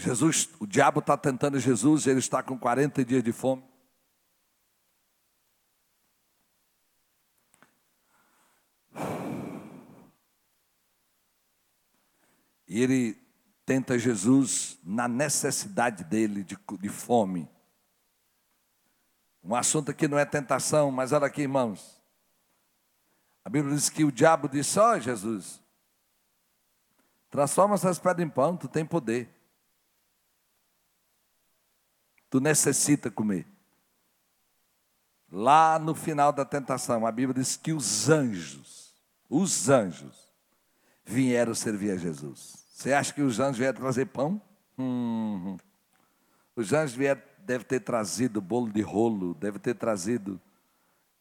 [0.00, 3.69] Jesus, o diabo está tentando Jesus, ele está com 40 dias de fome.
[12.70, 13.20] E ele
[13.66, 17.50] tenta Jesus na necessidade dele de, de fome.
[19.42, 22.00] Um assunto aqui não é tentação, mas olha aqui, irmãos.
[23.44, 25.60] A Bíblia diz que o diabo disse: Ó oh, Jesus,
[27.28, 29.28] transforma essas pedras em pão, tu tem poder.
[32.30, 33.48] Tu necessita comer.
[35.28, 38.94] Lá no final da tentação, a Bíblia diz que os anjos,
[39.28, 40.30] os anjos,
[41.04, 42.59] vieram servir a Jesus.
[42.80, 44.40] Você acha que os anjos vieram trazer pão?
[44.78, 45.58] Hum,
[46.56, 50.40] os anjos vieram, deve ter trazido bolo de rolo, deve ter trazido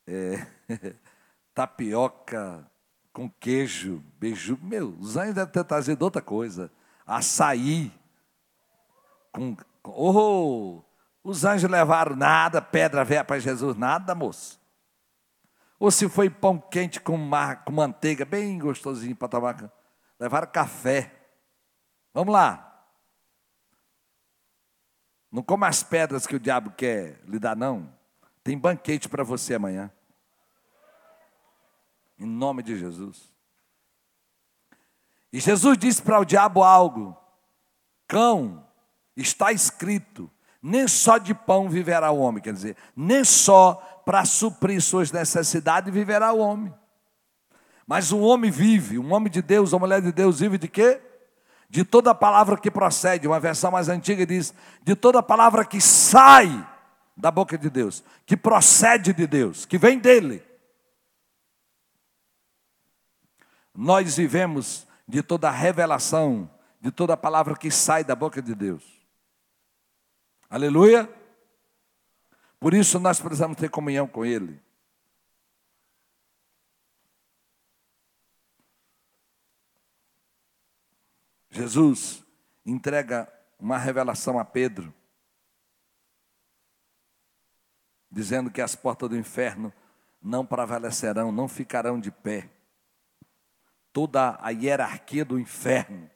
[0.07, 0.47] é,
[1.53, 2.65] tapioca
[3.11, 4.57] com queijo, beijo.
[4.61, 6.71] Meu, os anjos devem ter trazido outra coisa.
[7.05, 7.91] Açaí.
[9.29, 10.81] Com, oh,
[11.21, 14.57] os anjos levaram nada, pedra velha para Jesus, nada, moço.
[15.77, 19.69] Ou se foi pão quente com, mar, com manteiga, bem gostosinho para tomar.
[20.17, 21.18] Levaram café.
[22.13, 22.65] Vamos lá.
[25.31, 27.91] Não coma as pedras que o diabo quer lhe dar, não.
[28.43, 29.91] Tem banquete para você amanhã.
[32.17, 33.31] Em nome de Jesus.
[35.31, 37.15] E Jesus disse para o diabo algo:
[38.07, 38.65] Cão,
[39.15, 40.29] está escrito,
[40.61, 45.93] nem só de pão viverá o homem, quer dizer, nem só para suprir suas necessidades
[45.93, 46.73] viverá o homem.
[47.85, 51.01] Mas um homem vive, um homem de Deus, uma mulher de Deus vive de quê?
[51.69, 56.67] De toda palavra que procede, uma versão mais antiga diz, de toda palavra que sai
[57.15, 60.43] da boca de Deus, que procede de Deus, que vem dele.
[63.75, 66.49] Nós vivemos de toda revelação,
[66.81, 68.83] de toda palavra que sai da boca de Deus.
[70.49, 71.07] Aleluia?
[72.59, 74.59] Por isso nós precisamos ter comunhão com Ele.
[81.69, 82.23] Jesus
[82.65, 84.91] entrega uma revelação a Pedro,
[88.11, 89.71] dizendo que as portas do inferno
[90.19, 92.49] não prevalecerão, não ficarão de pé.
[93.93, 96.09] Toda a hierarquia do inferno,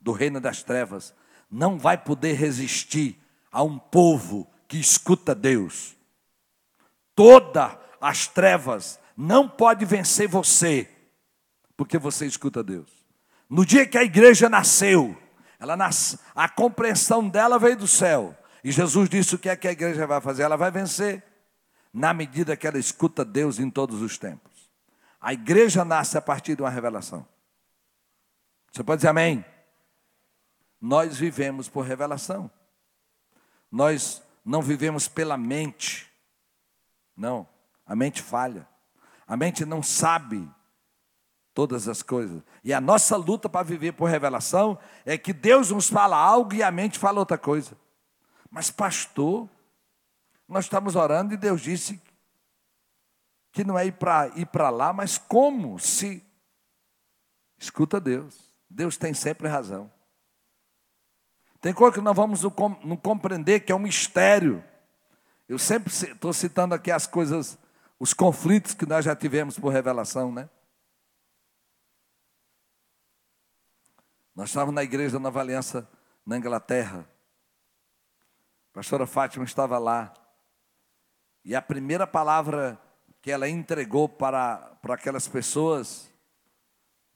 [0.00, 1.14] do reino das trevas,
[1.48, 3.16] não vai poder resistir
[3.52, 5.96] a um povo que escuta Deus.
[7.14, 10.90] Toda as trevas não pode vencer você,
[11.76, 13.05] porque você escuta Deus.
[13.48, 15.16] No dia que a igreja nasceu,
[15.58, 18.36] ela nas, a compreensão dela veio do céu.
[18.62, 20.42] E Jesus disse o que é que a igreja vai fazer?
[20.42, 21.22] Ela vai vencer
[21.92, 24.70] na medida que ela escuta Deus em todos os tempos.
[25.20, 27.26] A igreja nasce a partir de uma revelação.
[28.72, 29.44] Você pode dizer amém?
[30.80, 32.50] Nós vivemos por revelação.
[33.70, 36.12] Nós não vivemos pela mente.
[37.16, 37.48] Não,
[37.86, 38.68] a mente falha.
[39.26, 40.48] A mente não sabe
[41.56, 42.42] todas as coisas.
[42.62, 46.62] E a nossa luta para viver por revelação é que Deus nos fala algo e
[46.62, 47.74] a mente fala outra coisa.
[48.50, 49.48] Mas, pastor,
[50.46, 51.98] nós estamos orando e Deus disse
[53.52, 56.22] que não é ir para ir para lá, mas como se
[57.58, 58.38] escuta Deus.
[58.68, 59.90] Deus tem sempre razão.
[61.58, 62.42] Tem coisa que nós vamos
[62.84, 64.62] não compreender que é um mistério.
[65.48, 67.56] Eu sempre estou citando aqui as coisas,
[67.98, 70.50] os conflitos que nós já tivemos por revelação, né?
[74.36, 75.88] Nós estávamos na igreja Nova Aliança
[76.26, 77.08] na Inglaterra.
[78.70, 80.12] A pastora Fátima estava lá.
[81.42, 82.78] E a primeira palavra
[83.22, 86.12] que ela entregou para, para aquelas pessoas,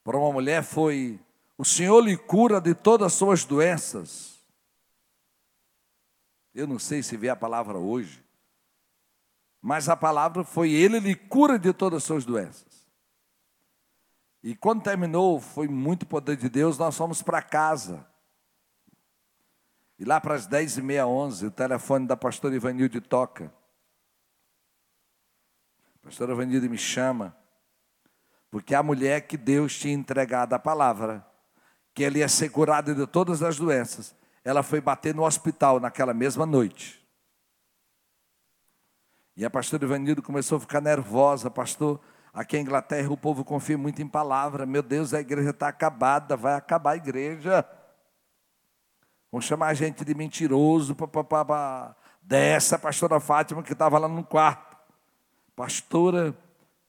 [0.03, 1.21] para uma mulher, foi:
[1.59, 4.41] O Senhor lhe cura de todas as suas doenças.
[6.55, 8.25] Eu não sei se vê a palavra hoje,
[9.61, 12.70] mas a palavra foi: Ele lhe cura de todas as suas doenças.
[14.43, 18.07] E quando terminou, foi muito poder de Deus, nós fomos para casa.
[19.99, 23.53] E lá para as dez e meia, onze, o telefone da pastora Ivanilde toca.
[25.97, 27.37] A pastora Ivanilde me chama,
[28.51, 31.27] porque a mulher que Deus tinha entregado a palavra,
[31.93, 36.15] que ele ia ser curada de todas as doenças, ela foi bater no hospital naquela
[36.15, 37.07] mesma noite.
[39.37, 42.01] E a pastora Ivanildo começou a ficar nervosa, pastor.
[42.33, 44.65] Aqui em Inglaterra o povo confia muito em palavra.
[44.65, 47.65] Meu Deus, a igreja está acabada, vai acabar a igreja.
[49.31, 50.95] Vão chamar a gente de mentiroso.
[50.95, 54.77] Pá, pá, pá, Dessa pastora Fátima que estava lá no quarto.
[55.57, 56.37] Pastora,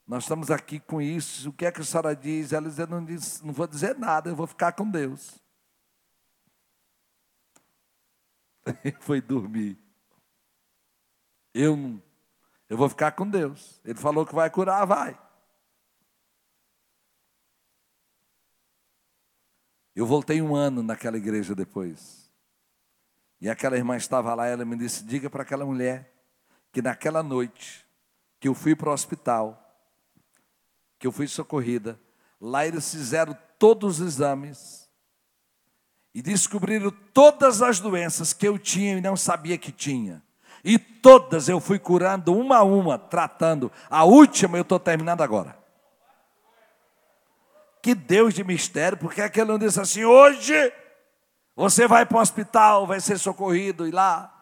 [0.08, 1.50] nós estamos aqui com isso.
[1.50, 2.54] O que é que a senhora diz?
[2.54, 5.40] Ela diz: Eu não, diz, não vou dizer nada, eu vou ficar com Deus.
[9.02, 9.78] foi dormir.
[11.54, 12.00] Eu
[12.72, 13.82] eu vou ficar com Deus.
[13.84, 15.20] Ele falou que vai curar, vai.
[19.96, 22.32] Eu voltei um ano naquela igreja depois.
[23.40, 26.14] E aquela irmã estava lá, ela me disse: diga para aquela mulher
[26.72, 27.86] que naquela noite
[28.40, 29.58] que eu fui para o hospital,
[30.98, 32.00] que eu fui socorrida,
[32.40, 34.90] lá eles fizeram todos os exames
[36.14, 40.24] e descobriram todas as doenças que eu tinha e não sabia que tinha.
[40.64, 43.72] E todas eu fui curando uma a uma, tratando.
[43.90, 45.61] A última eu estou terminando agora.
[47.82, 50.54] Que Deus de mistério, porque aquele não disse assim: hoje
[51.56, 54.38] você vai para o hospital, vai ser socorrido e lá.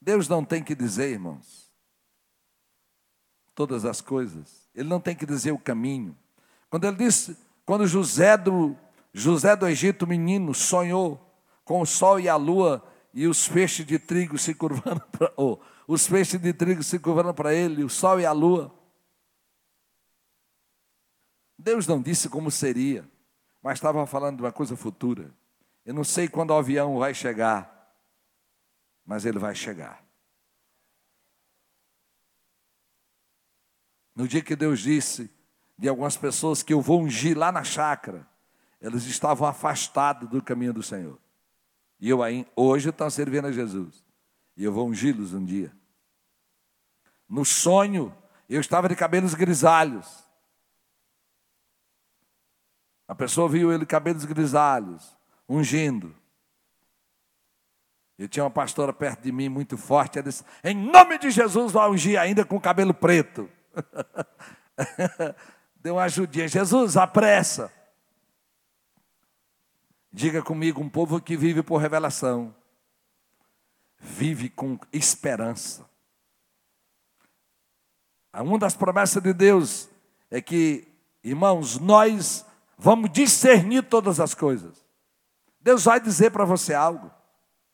[0.00, 1.70] Deus não tem que dizer, irmãos,
[3.54, 4.68] todas as coisas.
[4.74, 6.16] Ele não tem que dizer o caminho.
[6.68, 8.76] Quando ele disse, quando José do
[9.12, 11.24] José do Egito, menino, sonhou
[11.64, 12.84] com o sol e a lua
[13.14, 15.56] e os feixes de trigo se curvando para oh,
[15.86, 18.73] os feixes de trigo se curvando para ele, o sol e a lua.
[21.58, 23.08] Deus não disse como seria,
[23.62, 25.32] mas estava falando de uma coisa futura.
[25.84, 27.94] Eu não sei quando o avião vai chegar,
[29.04, 30.04] mas ele vai chegar.
[34.14, 35.30] No dia que Deus disse:
[35.76, 38.26] de algumas pessoas que eu vou ungir lá na chácara.
[38.80, 41.18] Eles estavam afastados do caminho do Senhor.
[41.98, 44.04] E eu aí, hoje estão servindo a Jesus.
[44.56, 45.72] E eu vou ungí-los um dia.
[47.28, 48.14] No sonho,
[48.48, 50.23] eu estava de cabelos grisalhos.
[53.06, 55.16] A pessoa viu ele cabelos grisalhos,
[55.48, 56.14] ungindo.
[58.18, 61.72] Eu tinha uma pastora perto de mim muito forte, ela disse: Em nome de Jesus,
[61.72, 63.48] vai ungir ainda com cabelo preto.
[65.76, 66.48] Deu uma ajudinha.
[66.48, 67.72] Jesus, apressa.
[70.12, 72.54] Diga comigo, um povo que vive por revelação,
[73.98, 75.84] vive com esperança.
[78.32, 79.88] Uma das promessas de Deus
[80.30, 80.86] é que,
[81.22, 82.44] irmãos, nós
[82.84, 84.84] vamos discernir todas as coisas.
[85.58, 87.10] Deus vai dizer para você algo,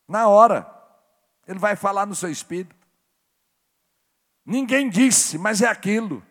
[0.07, 0.65] na hora,
[1.45, 2.87] Ele vai falar no seu espírito.
[4.45, 6.23] Ninguém disse, mas é aquilo.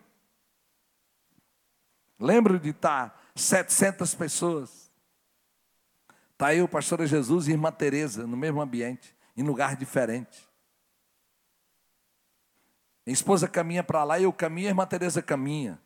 [2.19, 4.91] Lembro de estar 700 pessoas.
[6.31, 10.49] Está eu, pastora Jesus e irmã Teresa no mesmo ambiente, em lugar diferente.
[13.05, 15.79] Minha esposa caminha para lá, eu caminho, a irmã Teresa caminha.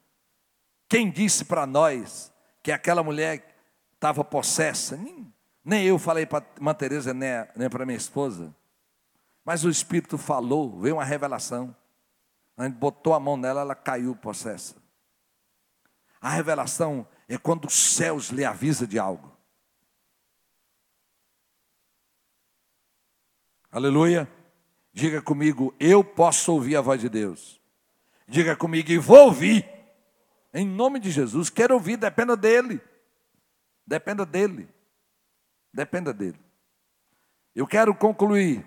[0.88, 2.34] Quem disse para nós
[2.66, 3.56] que aquela mulher
[3.94, 4.98] estava possessa?
[4.98, 5.32] Nem,
[5.64, 8.56] nem eu falei para a Teresa, nem, nem para minha esposa.
[9.46, 11.76] Mas o Espírito falou, veio uma revelação.
[12.58, 14.78] A gente botou a mão nela, ela caiu possessa.
[16.20, 19.32] A revelação é quando os céus lhe avisa de algo.
[23.72, 24.28] Aleluia.
[24.92, 27.62] Diga comigo, eu posso ouvir a voz de Deus.
[28.28, 29.75] Diga comigo, e vou ouvir.
[30.58, 32.82] Em nome de Jesus, quero ouvir, dependa dele.
[33.86, 34.70] Dependa dele.
[35.74, 36.40] Dependa dele.
[37.54, 38.66] Eu quero concluir.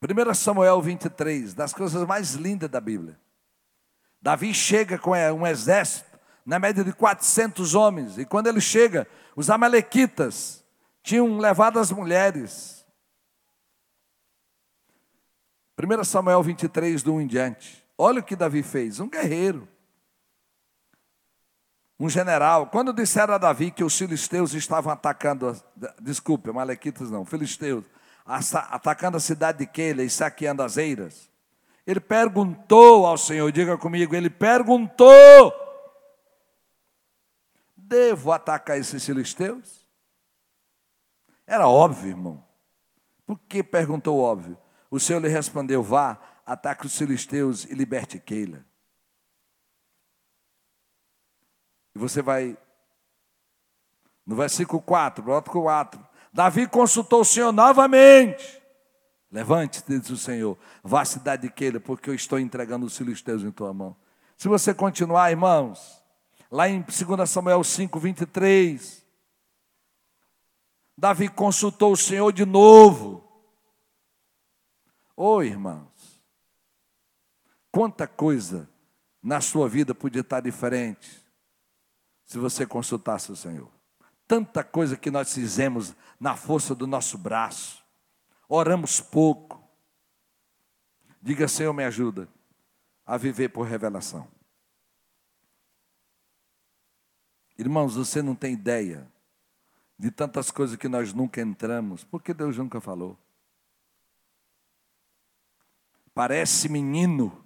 [0.00, 3.20] Primeiro Samuel 23, das coisas mais lindas da Bíblia.
[4.22, 8.16] Davi chega com um exército na média de 400 homens.
[8.16, 10.64] E quando ele chega, os amalequitas
[11.02, 12.83] tinham levado as mulheres.
[15.78, 17.84] 1 Samuel 23, do 1 em diante.
[17.96, 19.68] Olha o que Davi fez: um guerreiro,
[21.98, 22.66] um general.
[22.68, 25.60] Quando disseram a Davi que os filisteus estavam atacando,
[26.00, 27.84] desculpe, amalequitas não, filisteus,
[28.24, 31.30] atacando a cidade de Keila e saqueando as eiras,
[31.86, 35.64] ele perguntou ao Senhor, diga comigo, ele perguntou
[37.84, 39.86] Devo atacar esses filisteus?
[41.46, 42.44] Era óbvio, irmão.
[43.26, 44.56] Por que perguntou óbvio?
[44.94, 48.64] O Senhor lhe respondeu: Vá, ataque os filisteus e liberte Keila.
[51.94, 52.56] E você vai.
[54.24, 56.06] No versículo 4, brota 4.
[56.32, 58.62] Davi consultou o Senhor novamente.
[59.32, 63.42] Levante-te, diz o Senhor, vá à cidade de Keila, porque eu estou entregando os filisteus
[63.42, 63.96] em tua mão.
[64.36, 66.04] Se você continuar, irmãos,
[66.54, 69.04] Lá em 2 Samuel 5, 23.
[70.96, 73.23] Davi consultou o Senhor de novo.
[75.16, 76.22] Oi, irmãos.
[77.70, 78.68] Quanta coisa
[79.22, 81.24] na sua vida podia estar diferente
[82.24, 83.70] se você consultasse o Senhor.
[84.26, 87.84] Tanta coisa que nós fizemos na força do nosso braço.
[88.48, 89.62] Oramos pouco.
[91.20, 92.28] Diga, Senhor, me ajuda
[93.06, 94.26] a viver por revelação.
[97.56, 99.10] Irmãos, você não tem ideia
[99.96, 103.16] de tantas coisas que nós nunca entramos, porque Deus nunca falou.
[106.14, 107.44] Parece menino,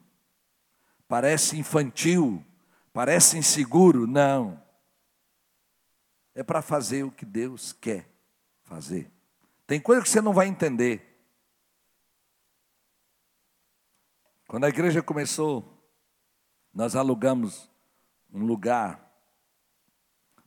[1.08, 2.44] parece infantil,
[2.92, 4.62] parece inseguro, não.
[6.34, 8.08] É para fazer o que Deus quer
[8.62, 9.10] fazer.
[9.66, 11.08] Tem coisa que você não vai entender.
[14.46, 15.78] Quando a igreja começou,
[16.72, 17.70] nós alugamos
[18.32, 19.12] um lugar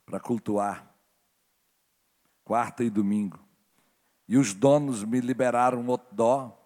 [0.04, 0.92] para cultuar,
[2.44, 3.38] quarta e domingo.
[4.28, 6.61] E os donos me liberaram um outdoor.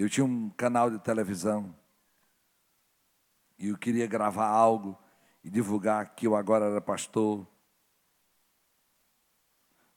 [0.00, 1.76] Eu tinha um canal de televisão.
[3.58, 4.98] E eu queria gravar algo
[5.44, 7.46] e divulgar que eu agora era pastor.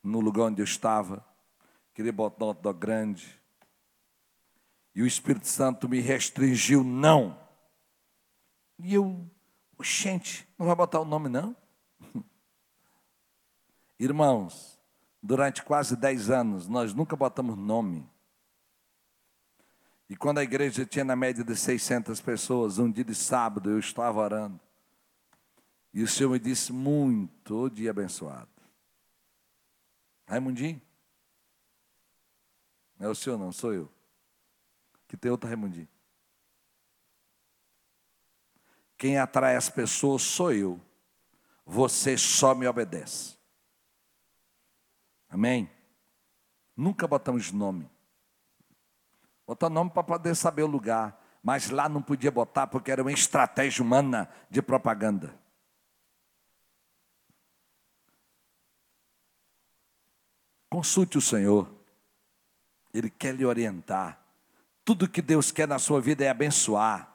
[0.04, 1.26] No lugar onde eu estava.
[1.94, 3.42] Queria botar um outdoor grande.
[4.94, 7.40] E o Espírito Santo me restringiu, não.
[8.80, 9.26] E eu,
[9.82, 11.56] gente, não vai botar o nome, não?
[13.98, 14.78] Irmãos,
[15.22, 18.12] durante quase 10 anos, nós nunca botamos nome.
[20.10, 23.80] E quando a igreja tinha na média de 600 pessoas, um dia de sábado eu
[23.80, 24.60] estava orando.
[25.94, 28.50] E o Senhor me disse muito, o dia abençoado.
[30.26, 30.82] Raimundinho?
[32.98, 33.92] Não é o senhor, não, sou eu.
[35.08, 35.88] que tem outro Raimundinho.
[38.98, 40.80] Quem atrai as pessoas sou eu.
[41.66, 43.38] Você só me obedece.
[45.30, 45.70] Amém?
[46.76, 47.90] Nunca botamos nome.
[49.54, 51.16] Botar nome para poder saber o lugar.
[51.44, 55.40] Mas lá não podia botar porque era uma estratégia humana de propaganda.
[60.72, 61.72] Consulte o Senhor.
[62.92, 64.20] Ele quer lhe orientar.
[64.84, 67.14] Tudo que Deus quer na sua vida é abençoar.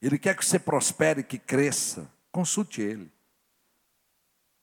[0.00, 2.08] Ele quer que você prospere, que cresça.
[2.30, 3.10] Consulte Ele.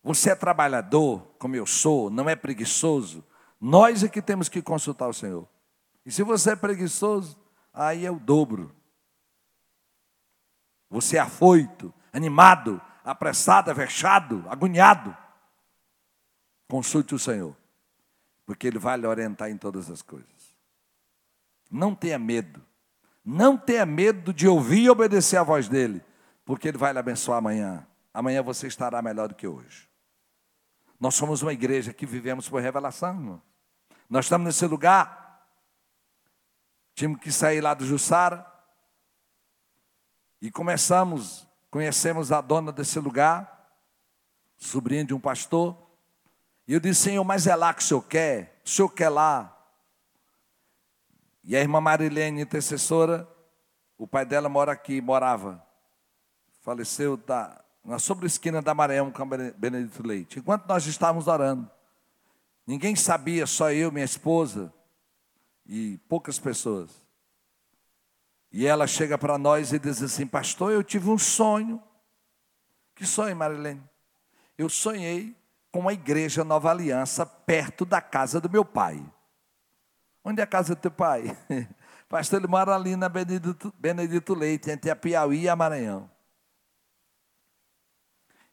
[0.01, 3.21] Você é trabalhador, como eu sou, não é preguiçoso.
[3.67, 5.47] Nós é que temos que consultar o Senhor.
[6.05, 7.35] E se você é preguiçoso,
[7.73, 8.71] aí é o dobro.
[10.87, 15.17] Você é afoito, animado, apressado, avexado, agoniado.
[16.69, 17.57] Consulte o Senhor,
[18.45, 20.55] porque Ele vai lhe orientar em todas as coisas.
[21.71, 22.61] Não tenha medo.
[23.25, 26.03] Não tenha medo de ouvir e obedecer a voz dele,
[26.45, 27.87] porque ele vai lhe abençoar amanhã.
[28.13, 29.89] Amanhã você estará melhor do que hoje.
[30.99, 33.09] Nós somos uma igreja que vivemos por revelação.
[33.09, 33.54] Irmão.
[34.09, 35.45] Nós estamos nesse lugar.
[36.93, 38.45] Tínhamos que sair lá do Jussara.
[40.41, 43.69] E começamos, conhecemos a dona desse lugar,
[44.57, 45.75] sobrinha de um pastor.
[46.67, 48.61] E eu disse, Senhor, mas é lá que o Senhor quer?
[48.63, 49.51] O Senhor quer lá?
[51.43, 53.27] E a irmã Marilene, intercessora,
[53.97, 55.63] o pai dela mora aqui, morava.
[56.61, 60.39] Faleceu da, na sobre esquina da Maranhão com Benedito Leite.
[60.39, 61.69] Enquanto nós estávamos orando,
[62.65, 64.73] ninguém sabia, só eu, minha esposa
[65.65, 67.03] e poucas pessoas.
[68.51, 71.81] E ela chega para nós e diz assim: Pastor, eu tive um sonho.
[72.95, 73.83] Que sonho, Marilene?
[74.57, 75.35] Eu sonhei
[75.71, 79.03] com uma igreja Nova Aliança perto da casa do meu pai.
[80.23, 81.37] Onde é a casa do teu pai?
[82.07, 86.09] Pastor, ele mora ali na Benedito, Benedito Leite, entre a Piauí e a Maranhão.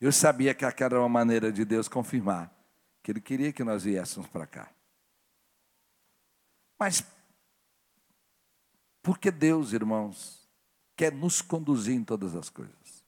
[0.01, 2.51] Eu sabia que aquela era uma maneira de Deus confirmar
[3.03, 4.71] que Ele queria que nós viéssemos para cá.
[6.79, 7.05] Mas,
[9.03, 10.49] porque Deus, irmãos,
[10.97, 13.05] quer nos conduzir em todas as coisas.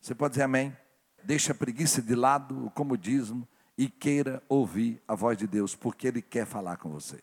[0.00, 0.76] Você pode dizer amém?
[1.22, 6.06] Deixa a preguiça de lado, o comodismo, e queira ouvir a voz de Deus, porque
[6.06, 7.20] Ele quer falar com você.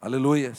[0.00, 0.52] Aleluia.